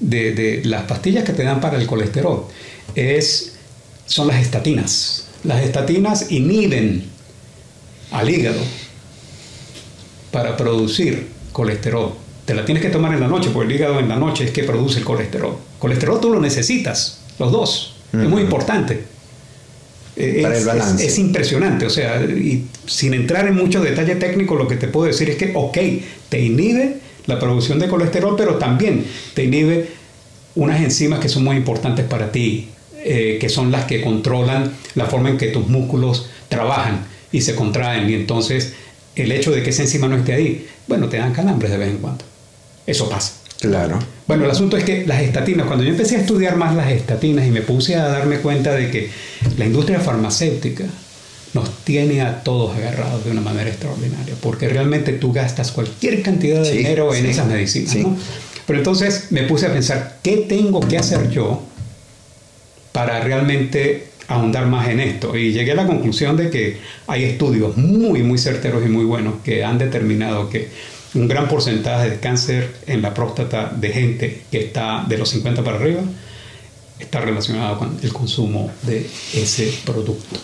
[0.00, 2.44] de, de las pastillas que te dan para el colesterol
[2.98, 3.52] es,
[4.06, 5.26] son las estatinas.
[5.44, 7.04] Las estatinas inhiben
[8.10, 8.60] al hígado
[10.30, 12.12] para producir colesterol.
[12.44, 14.50] Te la tienes que tomar en la noche, porque el hígado en la noche es
[14.50, 15.56] que produce el colesterol.
[15.78, 17.94] Colesterol tú lo necesitas, los dos.
[18.12, 19.04] Es muy importante.
[20.16, 21.04] Eh, Para es, el balance.
[21.06, 24.88] es- es impresionante, o sea, y sin entrar en mucho detalle técnico, lo que te
[24.88, 25.78] puedo decir es que, ok,
[26.28, 26.96] te inhibe
[27.26, 29.90] la producción de colesterol, pero también te inhibe
[30.56, 32.68] unas enzimas que son muy importantes para ti,
[33.04, 37.54] eh, que son las que controlan la forma en que tus músculos trabajan y se
[37.54, 38.08] contraen.
[38.10, 38.74] Y entonces,
[39.16, 41.88] el hecho de que esa enzima no esté ahí, bueno, te dan calambres de vez
[41.90, 42.24] en cuando.
[42.86, 43.34] Eso pasa.
[43.60, 43.98] Claro.
[44.28, 47.46] Bueno, el asunto es que las estatinas, cuando yo empecé a estudiar más las estatinas
[47.46, 49.10] y me puse a darme cuenta de que
[49.56, 50.84] la industria farmacéutica
[51.54, 56.62] nos tiene a todos agarrados de una manera extraordinaria, porque realmente tú gastas cualquier cantidad
[56.62, 57.92] de Sí, dinero en sí, esas medicinas.
[57.92, 58.00] sí.
[58.02, 58.16] ¿no?
[58.66, 61.62] Pero entonces me puse a pensar, ¿qué tengo que hacer yo
[62.98, 65.36] para realmente ahondar más en esto?
[65.36, 69.34] Y llegué a la conclusión de que hay estudios muy, muy certeros y muy buenos
[69.44, 70.68] que han determinado que
[71.14, 75.62] un gran porcentaje de cáncer en la próstata de gente que está de los 50
[75.62, 76.00] para arriba
[76.98, 80.40] está relacionado con el consumo de ese producto.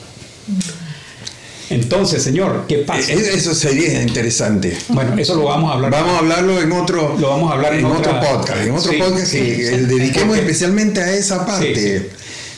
[1.70, 3.12] Entonces, señor, ¿qué pasa?
[3.12, 4.76] E- Eso sería interesante.
[4.88, 5.90] Bueno, eso lo vamos a hablar.
[5.90, 8.60] Vamos a hablarlo en otro, Lo vamos a hablar en en otra- otro podcast.
[8.62, 9.62] En otro Sí, podcast sí, que sí.
[9.74, 12.10] eh, dediquemos especialmente a esa parte.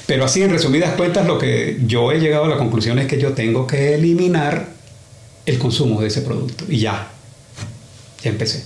[0.06, 3.18] Pero así, en resumidas cuentas, lo que yo he llegado a la conclusión es que
[3.18, 4.68] yo tengo que eliminar
[5.46, 6.64] el consumo de ese producto.
[6.68, 7.10] Y ya,
[8.22, 8.64] ya empecé.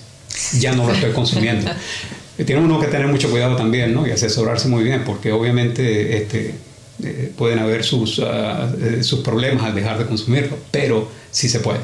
[0.59, 1.71] Ya no lo estoy consumiendo.
[2.47, 4.07] Tiene uno que tener mucho cuidado también, ¿no?
[4.07, 6.55] Y asesorarse muy bien, porque obviamente este,
[7.03, 11.61] eh, pueden haber sus, ah, eh, sus problemas al dejar de consumirlo, pero sí se
[11.61, 11.81] puede.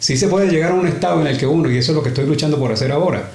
[0.00, 2.02] Sí se puede llegar a un estado en el que uno, y eso es lo
[2.02, 3.30] que estoy luchando por hacer ahora,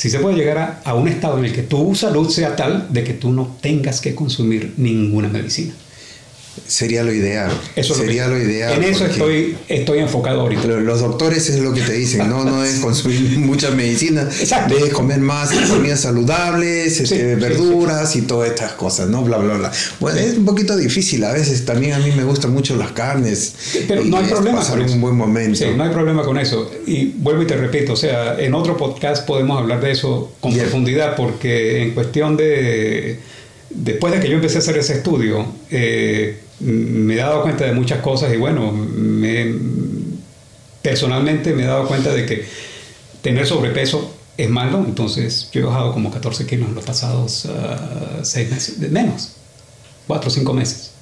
[0.00, 3.04] sí se puede llegar a un estado en el que tu salud sea tal de
[3.04, 5.74] que tú no tengas que consumir ninguna medicina.
[6.66, 7.50] Sería lo ideal.
[7.74, 8.72] Eso es lo sería que- lo, ideal.
[8.74, 10.66] En eso estoy, estoy enfocado ahorita.
[10.68, 14.74] lo- Los doctores es lo que te dicen, no, no es consumir muchas medicinas, Exacto.
[14.76, 19.22] debes comer más comidas saludables, Sí, este, sí, verduras y todas estas cosas, ¿no?
[19.22, 19.72] Bla, bla, bla.
[20.00, 23.54] Bueno, es un poquito difícil a veces, también a mí me gustan mucho las carnes.
[23.88, 24.94] Pero no hay problema pasar con eso.
[24.94, 25.58] un buen momento.
[25.58, 26.70] Sí, no hay problema con eso.
[26.86, 30.54] Y vuelvo y te repito, o sea, en otro podcast podemos hablar de eso con
[30.56, 33.18] profundidad, porque en cuestión de...
[33.70, 37.72] Después de que yo empecé a hacer ese estudio, eh, me he dado cuenta de
[37.72, 39.54] muchas cosas y bueno, me-
[40.82, 42.44] personalmente me he dado cuenta de que
[43.22, 48.24] tener sobrepeso es malo, entonces yo he bajado como 14 kilos en los pasados uh,
[48.24, 49.32] seis meses, menos,
[50.06, 50.92] cuatro o cinco meses.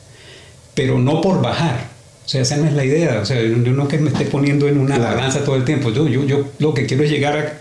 [0.74, 1.88] Pero no por bajar,
[2.26, 4.68] o sea, esa no es la idea, o sea, yo no que me esté poniendo
[4.68, 7.60] en una balanza todo el tiempo, yo, yo, yo lo que quiero es llegar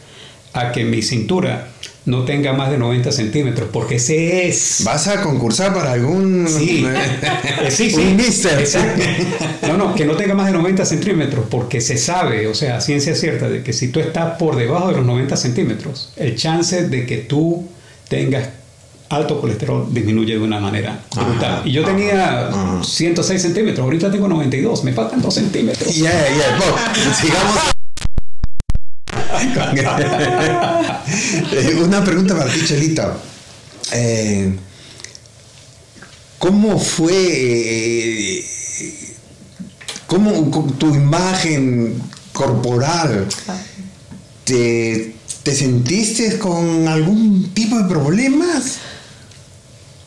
[0.53, 1.70] a, a que mi cintura
[2.08, 4.82] no tenga más de 90 centímetros, porque ese es...
[4.86, 6.47] ¿Vas a concursar para algún...
[6.47, 6.86] Sí,
[7.62, 7.99] eh, sí, sí.
[7.99, 8.58] Un mister.
[8.58, 9.03] Exacto.
[9.68, 13.14] No, no, que no tenga más de 90 centímetros, porque se sabe, o sea, ciencia
[13.14, 17.05] cierta, de que si tú estás por debajo de los 90 centímetros, el chance de
[17.05, 17.68] que tú
[18.08, 18.47] tengas
[19.10, 21.62] alto colesterol disminuye de una manera brutal.
[21.66, 22.49] y yo tenía
[22.84, 25.93] 106 centímetros, ahorita tengo 92, me faltan 2 centímetros.
[25.93, 27.77] Ya, ya, sigamos Eh,
[31.84, 33.18] una pregunta para ti, Chelita.
[33.94, 34.56] Eh,
[36.38, 38.46] ¿Cómo fue eh,
[40.06, 42.02] cómo tu imagen
[42.32, 43.28] corporal?
[44.44, 48.78] ¿Te, ¿Te sentiste con algún tipo de problemas?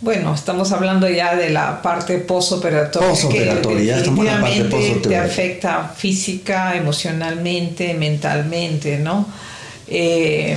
[0.02, 3.10] Bueno, estamos hablando ya de la parte posoperatoria.
[3.10, 5.02] Posoperatoria, ya estamos en la parte posoperatoria.
[5.02, 9.26] Te afecta física, emocionalmente, mentalmente, ¿no?
[9.86, 10.56] Eh,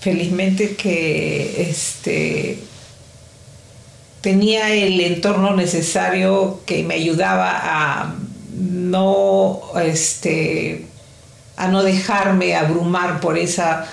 [0.00, 2.58] felizmente que este,
[4.20, 8.14] tenía el entorno necesario que me ayudaba a
[8.56, 10.86] no, este,
[11.56, 13.86] a no dejarme abrumar por esa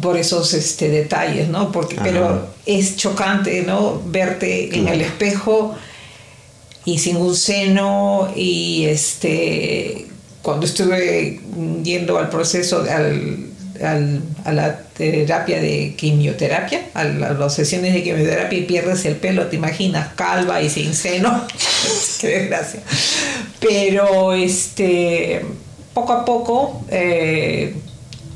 [0.00, 1.72] por esos este, detalles, ¿no?
[1.72, 4.00] Porque, pero es chocante, ¿no?
[4.06, 5.74] Verte en el espejo
[6.84, 10.06] y sin un seno y este
[10.42, 11.40] cuando estuve
[11.82, 18.64] yendo al proceso, al, a la terapia de quimioterapia, a, las sesiones de quimioterapia y
[18.64, 21.44] pierdes el pelo, te imaginas, calva y sin seno,
[22.20, 22.80] qué desgracia.
[23.58, 25.46] Pero este,
[25.94, 27.74] poco a poco eh,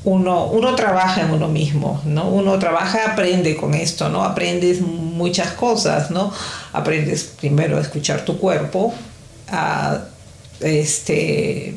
[0.04, 2.28] uno, uno trabaja en uno mismo, ¿no?
[2.28, 4.24] Uno trabaja, aprende con esto, ¿no?
[4.24, 6.32] Aprendes muchas cosas, ¿no?
[6.72, 8.94] Aprendes primero a escuchar tu cuerpo,
[9.50, 9.98] a
[10.60, 11.74] este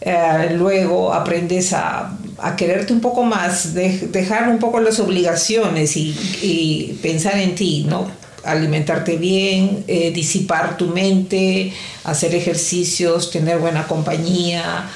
[0.00, 2.16] eh, luego aprendes a,
[2.56, 8.06] quererte un poco más, dejar un poco las obligaciones y, pensar en ti, ¿no?
[8.44, 11.72] alimentarte bien, eh, disipar tu mente,
[12.04, 14.88] hacer ejercicios, tener buena compañía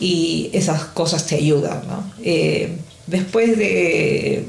[0.00, 1.82] y esas cosas te ayudan.
[2.24, 2.76] Eh,
[3.06, 4.44] después de,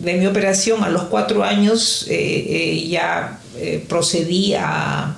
[0.00, 2.06] de, mi operación, a los cuatro años,
[2.88, 3.40] ya
[3.88, 5.16] procedí a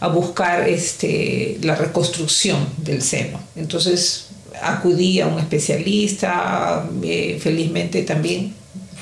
[0.00, 3.40] a buscar este, la reconstrucción del seno.
[3.56, 4.26] Entonces
[4.62, 8.54] acudí a un especialista, eh, felizmente también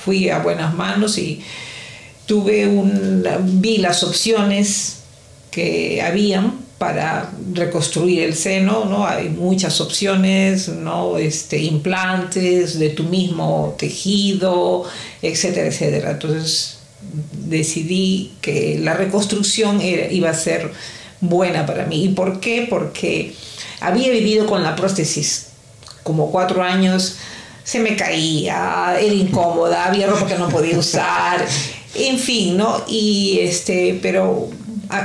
[0.05, 1.43] fui a buenas manos y
[2.27, 3.25] tuve un,
[3.61, 4.99] vi las opciones
[5.51, 9.07] que habían para reconstruir el seno, ¿no?
[9.07, 11.17] Hay muchas opciones, ¿no?
[11.17, 14.85] Este, implantes de tu mismo tejido,
[15.23, 16.11] etcétera, etcétera.
[16.13, 16.79] Entonces
[17.33, 20.73] decidí que la reconstrucción iba a ser
[21.21, 22.05] buena para mí.
[22.05, 22.67] ¿Y por qué?
[22.69, 23.35] Porque
[23.81, 25.47] había vivido con la prótesis
[26.03, 27.17] como cuatro años,
[27.65, 31.45] se me caía, era incómoda, había ropa que no podía usar,
[31.95, 32.85] en fin, ¿no?
[32.87, 34.49] Y este, pero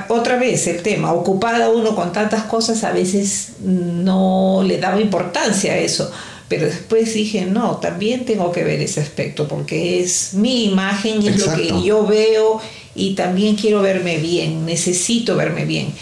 [0.10, 5.74] otra vez el tema, ocupada uno con tantas cosas, a veces no le daba importancia
[5.74, 6.12] a eso
[6.52, 11.48] pero después dije, no, también tengo que ver ese aspecto porque es mi imagen, es
[11.48, 12.60] lo que yo veo
[12.94, 15.94] y también quiero verme bien, necesito verme bien.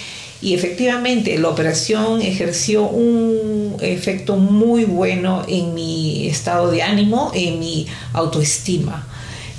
[0.42, 7.60] Y efectivamente la operación ejerció un efecto muy bueno en mi estado de ánimo, en
[7.60, 9.08] mi autoestima.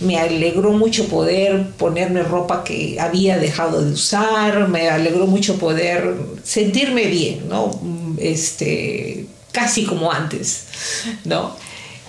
[0.01, 6.14] Me alegró mucho poder ponerme ropa que había dejado de usar, me alegró mucho poder
[6.42, 7.78] sentirme bien, ¿no?
[8.18, 10.64] Este, casi como antes,
[11.24, 11.55] ¿no?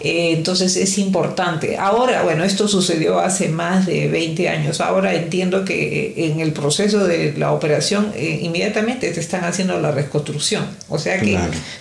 [0.04, 1.78] Eh, entonces es importante.
[1.78, 4.82] Ahora, bueno, esto sucedió hace más de 20 años.
[4.82, 9.92] Ahora entiendo que en el proceso de la operación eh, inmediatamente te están haciendo la
[9.92, 10.66] reconstrucción.
[10.90, 11.38] O sea que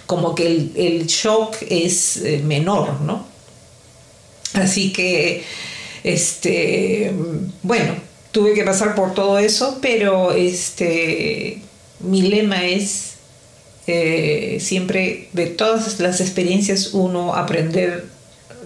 [0.06, 3.24] como que el, shock es eh, menor, ¿no?
[4.52, 5.42] Así que,
[6.04, 7.12] este,
[7.62, 7.94] bueno,
[8.32, 11.62] tuve que pasar por todo eso, pero este,
[12.00, 13.14] mi lema es
[13.86, 18.06] eh, siempre de todas las experiencias uno aprender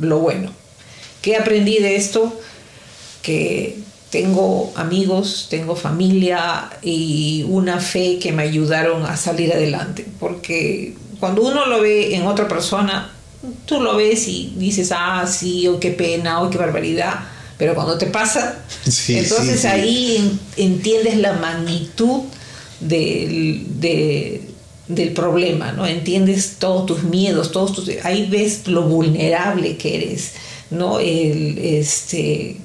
[0.00, 0.50] lo bueno.
[1.22, 2.38] ¿Qué aprendí de esto?
[3.22, 3.76] Que
[4.10, 10.04] tengo amigos, tengo familia y una fe que me ayudaron a salir adelante.
[10.20, 13.13] Porque cuando uno lo ve en otra persona,
[13.66, 17.20] tú lo ves y dices, ah, sí, o oh, qué pena, o oh, qué barbaridad.
[17.58, 18.58] Pero cuando te pasa,
[19.08, 22.22] entonces ahí entiendes la magnitud
[22.80, 24.42] de,
[24.88, 25.86] del problema, ¿no?
[25.86, 30.32] Entiendes todos tus miedos, todos tus, ahí ves lo vulnerable que eres,
[30.70, 30.98] ¿no?
[30.98, 32.56] El, este,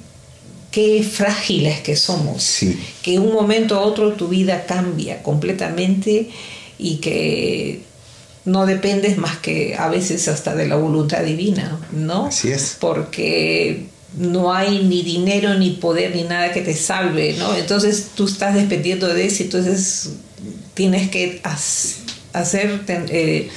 [0.70, 2.58] qué frágiles que somos,
[3.02, 6.28] que un momento a otro tu vida cambia completamente
[6.78, 7.82] y que
[8.44, 12.26] no dependes más que a veces hasta de la voluntad divina, ¿no?
[12.26, 12.76] Así es.
[12.80, 13.86] Porque
[14.16, 17.54] no hay ni dinero, ni poder, ni nada que te salve, ¿no?
[17.54, 20.10] Entonces tú estás dependiendo de eso, entonces
[20.74, 21.40] tienes que
[22.32, 23.50] hacer, eh,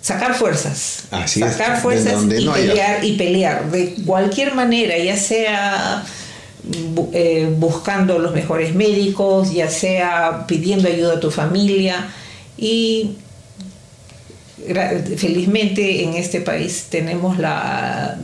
[0.00, 6.04] sacar fuerzas, sacar fuerzas y pelear y pelear de cualquier manera, ya sea
[7.12, 12.12] eh, buscando los mejores médicos, ya sea pidiendo ayuda a tu familia
[12.62, 13.16] y
[15.16, 18.16] felizmente en este país tenemos la,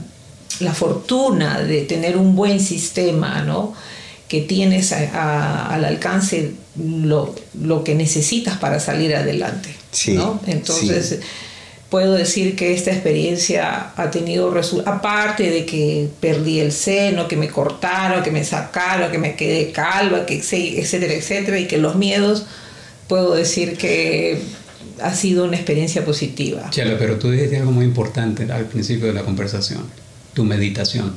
[0.61, 3.75] la fortuna de tener un buen sistema, ¿no?
[4.29, 9.71] que tienes al alcance lo, lo, que necesitas para salir adelante.
[10.09, 10.41] ¿no?
[10.47, 11.19] Entonces,
[11.91, 17.37] puedo decir que esta experiencia ha tenido resultados, aparte de que perdí el seno, que
[17.37, 21.97] me cortaron, que me sacaron, que me quedé calva, que etcétera, etcétera, y que los
[21.97, 22.47] miedos,
[23.09, 24.39] puedo decir que
[25.01, 26.69] ha sido una experiencia positiva.
[26.71, 29.83] Chela, pero tú dijiste algo muy importante al principio de la conversación,
[30.35, 31.15] tu meditación.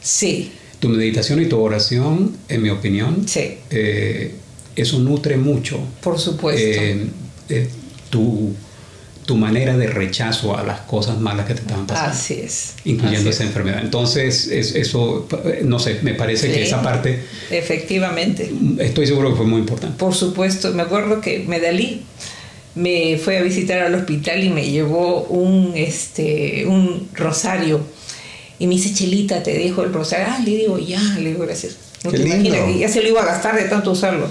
[0.00, 0.52] Sí.
[0.80, 3.58] Tu meditación y tu oración, en mi opinión, sí.
[3.70, 4.34] Eh,
[4.74, 5.80] eso nutre mucho.
[6.02, 6.60] Por supuesto.
[6.62, 7.06] Eh,
[7.48, 7.68] eh,
[8.10, 8.54] tu,
[9.26, 12.12] tu, manera de rechazo a las cosas malas que te estaban pasando.
[12.12, 12.74] Así es.
[12.84, 13.80] Incluyendo esa enfermedad.
[13.82, 15.28] Entonces, eso,
[15.64, 17.22] no sé, me parece que esa parte...
[17.50, 18.50] Efectivamente.
[18.78, 19.98] Estoy seguro que fue muy importante.
[19.98, 20.72] Por supuesto.
[20.72, 22.02] Me acuerdo que Medalí
[22.74, 27.80] me fue a visitar al hospital y me llevó un, este, un rosario
[28.58, 30.26] y me dice, Chelita, te dejo el rosario.
[30.30, 31.76] Ah, le digo, ya, le digo, gracias.
[32.06, 34.28] No te imaginas que ya se lo iba a gastar de tanto usarlo.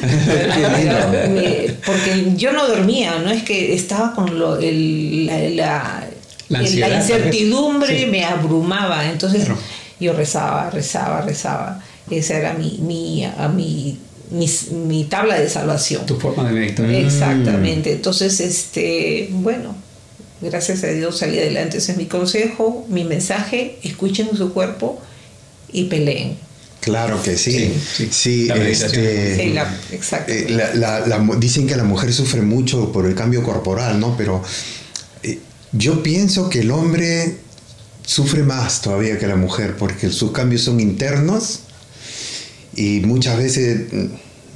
[1.86, 6.06] Porque yo no dormía, no es que estaba con lo, el, la,
[6.48, 9.10] la, incertidumbre me abrumaba.
[9.10, 9.48] Entonces
[10.00, 11.82] yo rezaba, rezaba, rezaba.
[12.10, 13.98] Esa era mi, mi, a mi,
[14.30, 14.48] mi,
[14.86, 16.06] mi, tabla de salvación.
[16.06, 16.88] Tu forma de meditar.
[16.88, 17.92] Exactamente.
[17.92, 19.74] Entonces, este, bueno,
[20.40, 21.78] Gracias a Dios salí adelante.
[21.78, 23.78] Ese es mi consejo, mi mensaje.
[23.82, 25.00] Escuchen su cuerpo
[25.72, 26.36] y peleen.
[26.86, 27.74] Claro que sí.
[28.12, 29.58] Sí, este,
[29.90, 30.32] exacto.
[31.36, 34.16] Dicen que la mujer sufre mucho por el cambio corporal, ¿no?
[34.16, 34.40] Pero
[35.24, 35.40] eh,
[35.72, 37.38] yo pienso que el hombre
[38.04, 41.62] sufre más todavía que la mujer porque sus cambios son internos
[42.76, 43.80] y muchas veces,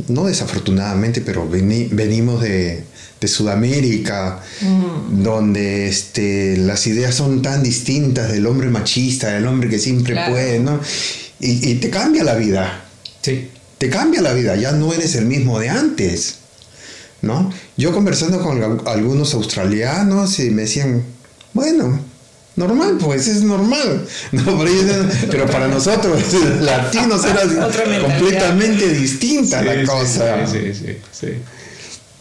[0.06, 2.84] no desafortunadamente, pero venimos de,
[3.20, 5.24] de Sudamérica, mm.
[5.24, 10.60] donde este, las ideas son tan distintas del hombre machista, del hombre que siempre puede,
[10.60, 10.78] ¿no?
[11.40, 12.84] Y, te cambia la vida.
[13.22, 13.50] Sí.
[13.78, 16.36] Te cambia la vida, ya no eres el mismo de antes,
[17.22, 17.50] ¿no?
[17.78, 21.02] Yo conversando con algunos australianos y me decían,
[21.54, 21.98] bueno,
[22.56, 24.06] normal, pues es normal.
[25.30, 26.22] pero, para nosotros,
[26.60, 27.42] latinos, era
[28.02, 30.46] completamente distinta la cosa.
[30.46, 31.28] Sí, sí, sí.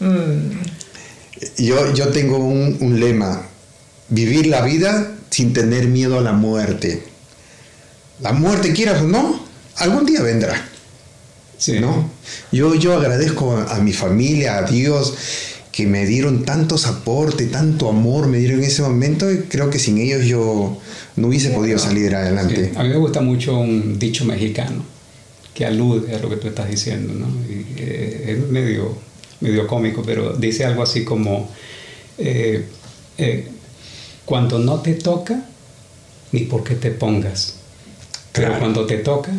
[0.02, 1.62] Mm.
[1.62, 3.46] Yo, yo tengo un, lema,
[4.08, 7.02] vivir la vida sin tener miedo a la muerte.
[8.22, 9.40] La muerte, quieras o no,
[9.76, 10.68] algún día vendrá.
[11.80, 12.10] ¿no?
[12.52, 15.14] Yo, yo agradezco a, mi familia, a Dios,
[15.72, 19.78] que me dieron tantos aportes, tanto amor, me dieron en ese momento, y creo que
[19.78, 20.78] sin ellos yo
[21.16, 22.72] no hubiese podido salir adelante.
[22.76, 24.82] A mí me gusta mucho un dicho mexicano
[25.54, 27.26] que alude a lo que tú estás diciendo, ¿no?
[27.48, 29.10] Y, eh, es medio
[29.40, 31.48] medio cómico, pero dice algo así como,
[32.18, 32.66] eh,
[33.18, 33.48] eh,
[34.24, 35.46] cuando no te toca,
[36.32, 37.56] ni porque te pongas,
[38.32, 39.32] pero cuando te toca,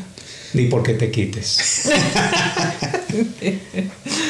[0.54, 1.90] ni porque te quites.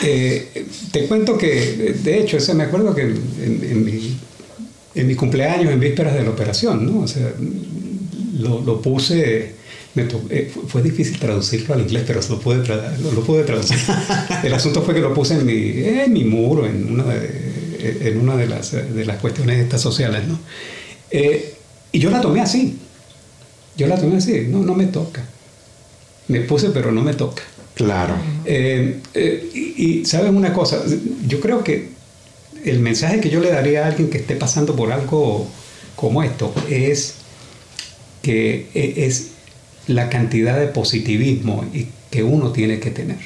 [0.03, 4.17] Eh, te cuento que, de hecho, me acuerdo que en, mi,
[4.95, 7.01] en, mi, cumpleaños, en vísperas de la operación, ¿no?
[7.01, 7.31] O sea,
[8.39, 9.53] lo, lo puse
[9.93, 12.63] eh, fue difícil traducirlo al inglés, pero lo pude,
[13.13, 13.77] lo, pude traducir.
[14.43, 18.17] El asunto fue que lo puse en mi, en mi muro, en una de, en
[18.17, 20.39] una de, las, de las cuestiones estas sociales, ¿no?
[21.09, 21.55] Eh,
[21.91, 22.77] y yo la tomé así.
[23.77, 25.23] Yo la tomé así, no, no me toca.
[26.27, 27.43] Me puse, pero no me toca.
[27.75, 28.15] Claro.
[28.45, 29.01] Eh,
[29.53, 30.83] y, y sabes una cosa,
[31.27, 31.89] yo creo que
[32.63, 35.47] el mensaje que yo le daría a alguien que esté pasando por algo
[35.95, 37.15] como esto es
[38.21, 39.31] que es
[39.87, 41.65] la cantidad de positivismo
[42.09, 43.17] que uno tiene que tener.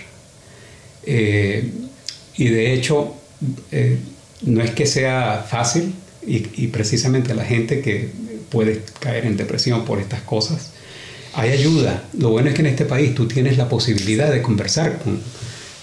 [1.05, 1.69] Eh,
[2.37, 3.15] y de hecho,
[3.71, 3.97] eh,
[4.43, 5.93] no es que sea fácil
[6.25, 8.09] y, precisamente la gente que
[8.49, 10.71] puede caer en depresión por estas cosas,
[11.33, 12.03] hay ayuda.
[12.17, 15.19] Lo bueno es que en este país tú tienes la posibilidad de conversar con,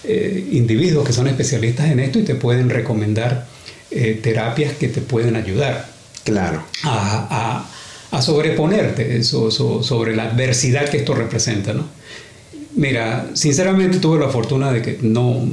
[0.05, 3.47] eh, individuos que son especialistas en esto y te pueden recomendar
[3.89, 5.87] eh, terapias que te pueden ayudar.
[6.25, 6.63] Claro.
[6.83, 7.65] A,
[8.11, 11.87] a, a sobreponerte sobre la adversidad que esto representa, ¿no?
[12.75, 15.47] Mira, sinceramente tuve la fortuna de que no,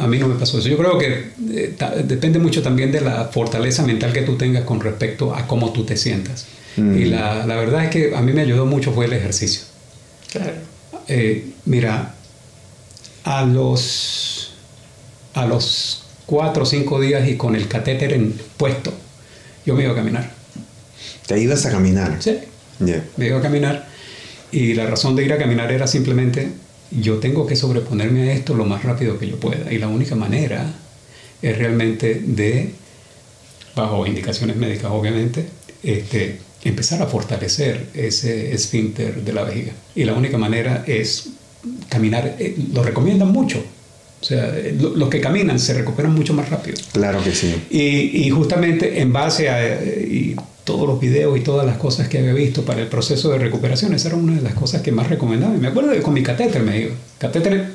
[0.00, 0.68] a mí no me pasó eso.
[0.68, 4.80] Yo creo que eh, depende mucho también de la fortaleza mental que tú tengas con
[4.80, 6.46] respecto a cómo tú te sientas.
[6.76, 6.98] Mm.
[6.98, 9.62] Y la, la, verdad es que a mí me ayudó mucho fue el ejercicio.
[10.32, 10.52] Claro.
[11.06, 12.14] Eh, mira,
[13.24, 14.54] a los,
[15.34, 18.92] a los cuatro o cinco días y con el catéter en puesto,
[19.64, 20.30] yo me iba a caminar.
[21.26, 22.16] ¿Te ibas a caminar?
[22.20, 22.38] Sí.
[23.16, 23.91] Me iba a caminar
[24.52, 26.48] y la razón de ir a caminar era simplemente,
[26.90, 29.72] yo tengo que sobreponerme a esto lo más rápido que yo pueda.
[29.72, 30.74] Y la única manera
[31.40, 32.70] es realmente de,
[33.74, 35.46] bajo indicaciones médicas obviamente,
[35.82, 39.72] este, empezar a fortalecer ese esfínter de la vejiga.
[39.94, 41.30] Y la única manera es
[41.88, 43.64] caminar, eh, lo recomiendan mucho.
[44.20, 46.76] O sea, los que caminan se recuperan mucho más rápido.
[46.92, 47.56] Claro que sí.
[47.70, 49.58] Y, y justamente en base a,
[50.64, 53.94] todos los videos y todas las cosas que había visto para el proceso de recuperación.
[53.94, 55.54] Esa era una de las cosas que más recomendaba.
[55.54, 56.94] Y me acuerdo de con mi catéter me digo.
[57.18, 57.72] Catéter,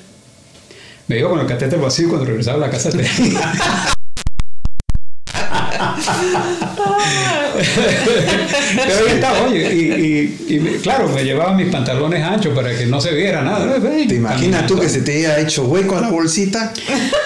[1.07, 2.89] me digo con el catéter vacío cuando regresaba a la casa.
[8.87, 9.07] Pero
[9.65, 13.79] oye, y, y, claro, me llevaba mis pantalones anchos para que no se viera nada.
[13.79, 16.73] ¿Te imaginas tú que se te haya hecho hueco a la bolsita?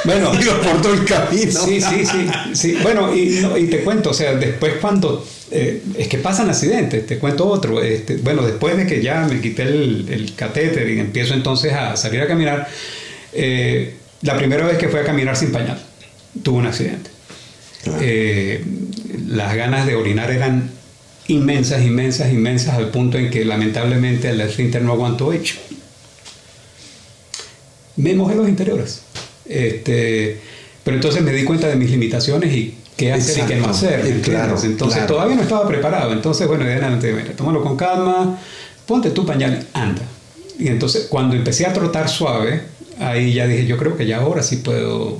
[0.05, 0.31] Bueno,
[0.63, 1.65] por todo el camino.
[1.65, 2.27] Sí, sí, sí.
[2.53, 2.77] sí.
[2.81, 7.17] Bueno, y, y te cuento, o sea, después cuando eh, es que pasan accidentes, te
[7.17, 7.81] cuento otro.
[7.83, 11.97] Este, bueno, después de que ya me quité el, el catéter y empiezo entonces a
[11.97, 12.67] salir a caminar,
[13.33, 15.77] eh, la primera vez que fui a caminar sin pañal,
[16.41, 17.09] tuve un accidente.
[17.99, 18.63] Eh,
[19.27, 20.69] las ganas de orinar eran
[21.31, 25.55] inmensas, inmensas, inmensas, al punto en que lamentablemente el esfínter no aguantó hecho.
[27.95, 29.01] Me mojé los interiores.
[29.45, 30.39] Este,
[30.83, 34.05] pero entonces me di cuenta de mis limitaciones y qué hacer y qué no hacer.
[34.05, 36.13] Entonces todavía no estaba preparado.
[36.13, 38.39] Entonces, bueno, adelante, mira, tómalo con calma,
[38.85, 40.01] ponte tu pañal, anda.
[40.59, 42.61] Y entonces cuando empecé a trotar suave,
[42.99, 45.19] ahí ya dije, yo creo que ya ahora sí puedo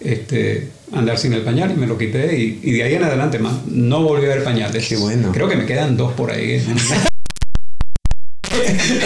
[0.00, 3.38] este, andar sin el pañal y me lo quité y, y de ahí en adelante
[3.38, 4.86] más no volví a ver pañales.
[4.88, 5.32] Qué bueno.
[5.32, 6.64] Creo que me quedan dos por ahí.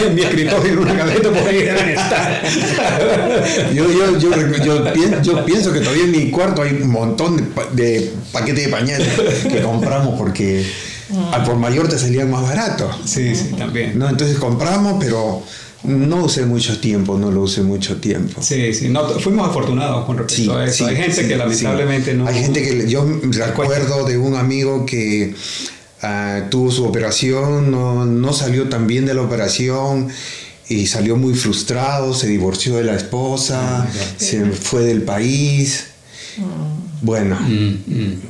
[0.05, 2.43] en mi escritorio en una gaveta por ahí deben estar.
[3.73, 8.13] yo, yo, yo, yo, pienso que todavía en mi cuarto hay un montón de, de
[8.31, 9.07] paquetes de pañales
[9.49, 10.65] que compramos porque
[11.33, 12.95] al por mayor te salían más baratos.
[13.05, 13.97] Sí, sí, también.
[13.97, 14.09] ¿No?
[14.09, 15.43] Entonces compramos, pero
[15.83, 18.41] no usé mucho tiempo, no lo usé mucho tiempo.
[18.41, 20.85] Sí, sí, no, fuimos afortunados con respecto a eso.
[20.85, 22.27] Hay gente que lamentablemente no.
[22.27, 25.33] Hay gente que yo recuerdo de un amigo que
[26.03, 30.09] Ah, tuvo su operación, no, salió tan bien de la operación
[30.67, 35.85] y salió muy frustrado, se divorció de la esposa, ah, se fue del país.
[36.37, 37.05] Mm.
[37.05, 37.37] Bueno.
[37.39, 38.21] Mm, mm.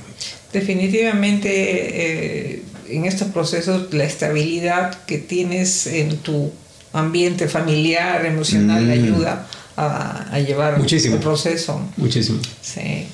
[0.51, 6.51] Definitivamente eh, en estos procesos la estabilidad que tienes en tu
[6.93, 11.15] ambiente familiar, emocional, ayuda a, llevar Muchísimo.
[11.15, 11.81] el proceso.
[11.97, 12.39] Muchísimo.
[12.61, 13.07] Sí.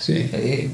[0.00, 0.30] Sí.
[0.32, 0.70] Eh,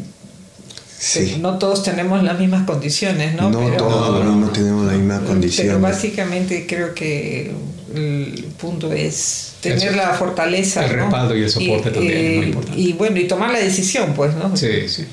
[1.40, 3.50] no todos tenemos las mismas condiciones, ¿no?
[3.50, 5.72] No todos no, tenemos las mismas condiciones.
[5.72, 7.50] Pero básicamente creo que
[7.94, 10.84] el punto es tener la fortaleza.
[10.84, 12.80] El respaldo y el soporte también es muy eh, importante.
[12.80, 14.54] Y bueno, y tomar la decisión, pues, ¿no?
[14.56, 15.06] Sí, sí.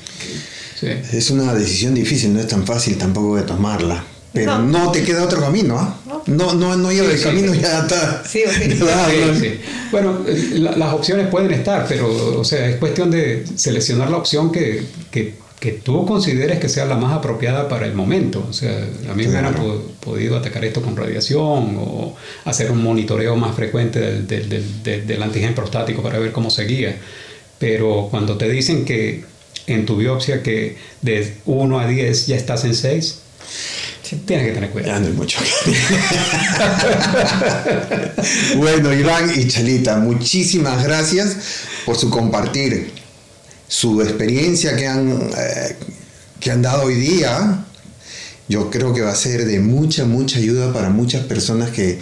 [1.12, 4.04] Es una decisión difícil, no es tan fácil tampoco de tomarla.
[4.32, 5.96] Pero no, te queda otro camino, ¿ah?
[6.26, 8.22] No, no, no lleva el camino ya está.
[8.24, 8.42] Sí,
[9.90, 10.20] Bueno,
[10.58, 15.48] las opciones pueden estar, pero o sea, es cuestión de seleccionar la opción que, que
[15.60, 18.46] que tú consideres que sea la más apropiada para el momento.
[18.48, 18.70] O sea,
[19.10, 19.54] a mí me hubieran
[20.00, 22.14] podido atacar esto con radiación o
[22.44, 26.96] hacer un monitoreo más frecuente del, del, del, antigen prostático para ver cómo seguía.
[27.58, 29.24] Pero cuando te dicen que
[29.66, 33.20] en tu biopsia que de 1 a 10 ya estás en 6,
[34.16, 34.92] tienes que tener cuidado.
[34.92, 35.38] Ya no hay mucho.
[38.56, 41.36] bueno, Iván y Chelita, muchísimas gracias
[41.84, 42.98] por su compartir
[43.68, 45.76] su experiencia que han, eh,
[46.40, 47.64] que han dado hoy día,
[48.48, 52.00] yo creo que va a ser de mucha, mucha ayuda para muchas personas que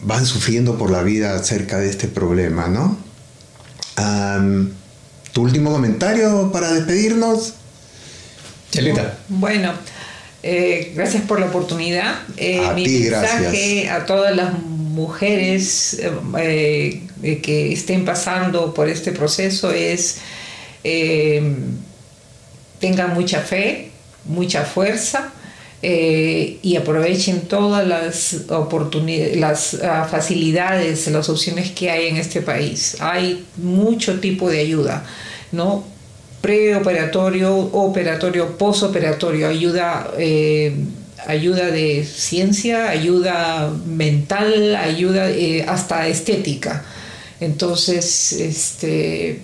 [0.00, 2.98] van sufriendo por la vida acerca de este problema, ¿no?
[5.32, 7.52] ¿Tu último comentario para despedirnos?
[8.72, 9.18] Chelita.
[9.28, 9.72] Bueno,
[10.42, 12.14] eh, gracias por la oportunidad.
[12.36, 16.00] Eh, mi mensaje a todas las mujeres
[16.32, 20.18] que estén pasando por este proceso es
[20.84, 21.42] eh,
[22.78, 23.90] tengan mucha fe,
[24.24, 25.32] mucha fuerza
[25.82, 32.40] eh, y aprovechen todas las oportunidades, las ah, facilidades, las opciones que hay en este
[32.40, 32.96] país.
[33.00, 35.04] Hay mucho tipo de ayuda,
[35.52, 35.84] ¿no?
[36.40, 40.74] Preoperatorio, operatorio, posoperatorio, ayuda, eh,
[41.26, 46.84] ayuda de ciencia, ayuda mental, ayuda eh, hasta estética.
[47.40, 49.40] Entonces, este,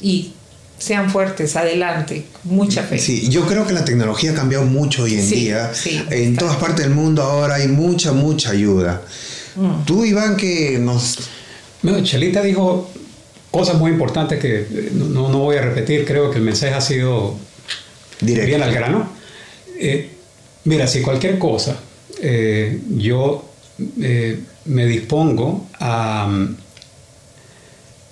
[0.00, 0.32] y
[0.80, 2.98] sean fuertes, adelante, mucha fe.
[2.98, 5.70] Sí, yo creo que la tecnología ha cambiado mucho hoy en día.
[6.10, 9.02] en todas partes del mundo ahora hay mucha, mucha ayuda.
[9.56, 9.84] Mm.
[9.84, 11.18] Tú, Iván, que nos...
[11.82, 12.90] Bueno, Chelita dijo
[13.50, 16.80] cosas muy importantes que eh, no, no, voy a repetir, creo que el mensaje ha
[16.80, 17.36] sido
[18.20, 18.46] Directo.
[18.46, 19.10] bien al grano.
[19.78, 20.10] Eh,
[20.64, 21.80] mira, si cualquier cosa,
[22.22, 23.46] eh, yo
[24.66, 26.30] me dispongo a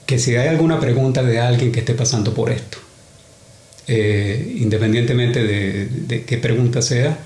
[0.06, 2.78] que si hay alguna pregunta de alguien que esté pasando por esto,
[3.86, 7.18] independientemente de, qué pregunta sea,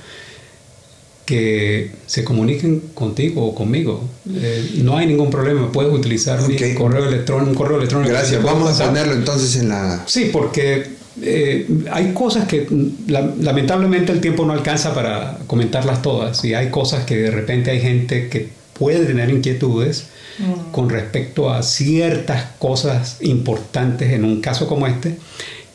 [1.25, 4.03] que se comuniquen contigo o conmigo.
[4.29, 8.13] Eh, no hay ningún problema, puedes utilizar mi correo electrónico, un correo electrónico.
[8.13, 10.03] Gracias, vamos a ponerlo entonces en la...
[10.07, 10.87] Sí, porque
[11.23, 12.67] eh, hay cosas que
[13.07, 17.81] lamentablemente el tiempo no alcanza para comentarlas todas y hay cosas que de repente hay
[17.81, 20.07] gente que puede tener inquietudes
[20.39, 20.73] Mm.
[20.73, 25.17] con respecto a ciertas cosas importantes en un caso como este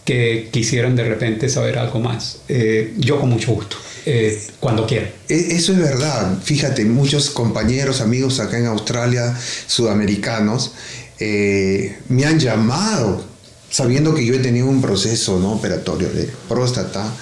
[0.08, 2.38] que quisieran de repente saber algo más.
[2.48, 5.10] Eh, yo con mucho gusto, eh, cuando quieran.
[5.28, 6.38] E, eso es verdad.
[6.42, 9.38] Fíjate, muchos compañeros, amigos acá en Australia,
[9.68, 10.72] sudamericanos,
[11.20, 13.22] eh, me han llamado
[13.70, 15.52] sabiendo que yo he tenido un proceso ¿no?
[15.52, 17.14] operatorio de próstata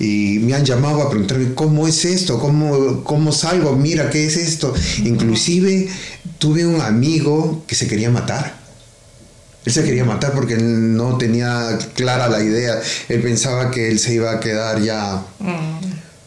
[0.00, 4.36] y me han llamado a preguntarme cómo es esto, cómo, cómo salgo, mira, ¿qué es
[4.36, 4.74] esto?
[5.04, 5.88] Inclusive
[6.38, 8.65] tuve un amigo que se quería matar.
[9.66, 12.80] Él se quería matar porque él no tenía clara la idea.
[13.08, 15.22] Él pensaba que él se iba a quedar ya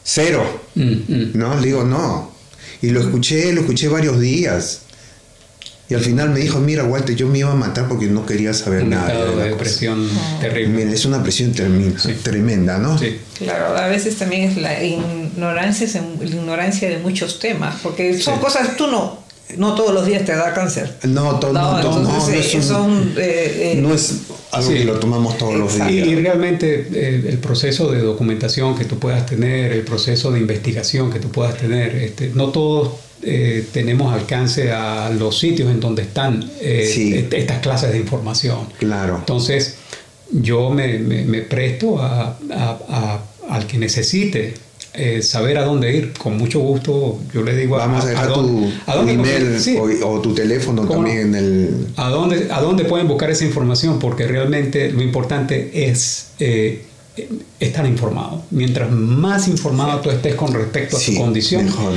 [0.04, 0.62] cero.
[0.76, 1.32] Mm, mm.
[1.36, 1.56] ¿No?
[1.56, 2.32] Le digo, no.
[2.82, 4.82] Y lo escuché, lo escuché varios días.
[5.90, 8.54] Y al final me dijo, mira, Walter, yo me iba a matar porque no quería
[8.54, 9.26] saber un nada.
[9.26, 10.08] de, de depresión
[10.40, 10.94] terrible.
[10.94, 11.52] es una presión
[12.22, 13.00] tremenda, ¿no?
[13.00, 13.20] Sí.
[13.40, 15.88] Claro, a veces también es la ignorancia,
[16.20, 19.24] la ignorancia de muchos temas, porque son cosas tú no,
[19.58, 20.98] no todos los días te da cáncer.
[21.04, 24.22] No, no, no, no, no, es, eh, eh, no es
[24.52, 25.92] algo que lo tomamos todos los días.
[25.92, 31.12] Y, realmente eh, el proceso de documentación que tú puedas tener, el proceso de investigación
[31.12, 32.92] que tú puedas tener, este, no todos
[33.22, 38.68] eh, tenemos alcance a los sitios en donde están eh, estas clases de información.
[38.78, 39.18] Claro.
[39.18, 39.76] Entonces,
[40.32, 42.38] yo me, presto a,
[43.50, 44.54] al que necesite
[44.94, 46.14] eh, saber a dónde ir.
[46.14, 48.72] Con mucho gusto, yo le digo Vamos a, dejar tu,
[49.08, 49.60] email
[50.04, 51.88] o, tu teléfono también en el.
[51.96, 54.00] ¿A dónde, ¿A dónde pueden buscar esa información?
[54.00, 56.32] Porque realmente lo importante es
[57.60, 58.44] estar informado.
[58.52, 61.94] Mientras más informado tú estés con respecto a tu condición, mejor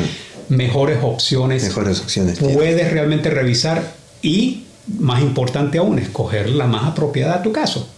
[0.48, 4.64] mejores opciones, mejores opciones puedes realmente revisar y,
[4.98, 7.88] más importante aún, escoger la más apropiada a tu caso.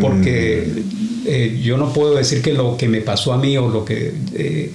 [0.00, 1.22] Porque mm.
[1.26, 4.12] eh, yo no puedo decir que lo que me pasó a mí o lo que,
[4.34, 4.72] eh,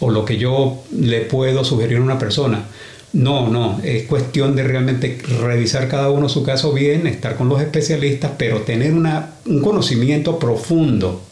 [0.00, 2.64] o lo que yo le puedo sugerir a una persona.
[3.12, 7.62] No, no, es cuestión de realmente revisar cada uno su caso bien, estar con los
[7.62, 11.22] especialistas, pero tener una, un conocimiento profundo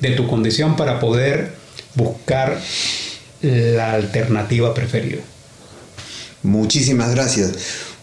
[0.00, 1.52] de tu condición para poder
[1.94, 2.58] buscar
[3.42, 5.18] la alternativa preferida.
[6.42, 7.52] Muchísimas gracias.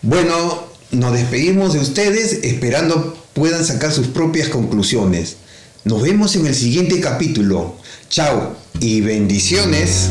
[0.02, 5.36] Bueno, nos despedimos de ustedes esperando puedan sacar sus propias conclusiones.
[5.84, 7.76] Nos vemos en el siguiente capítulo.
[8.10, 10.10] Chao y bendiciones.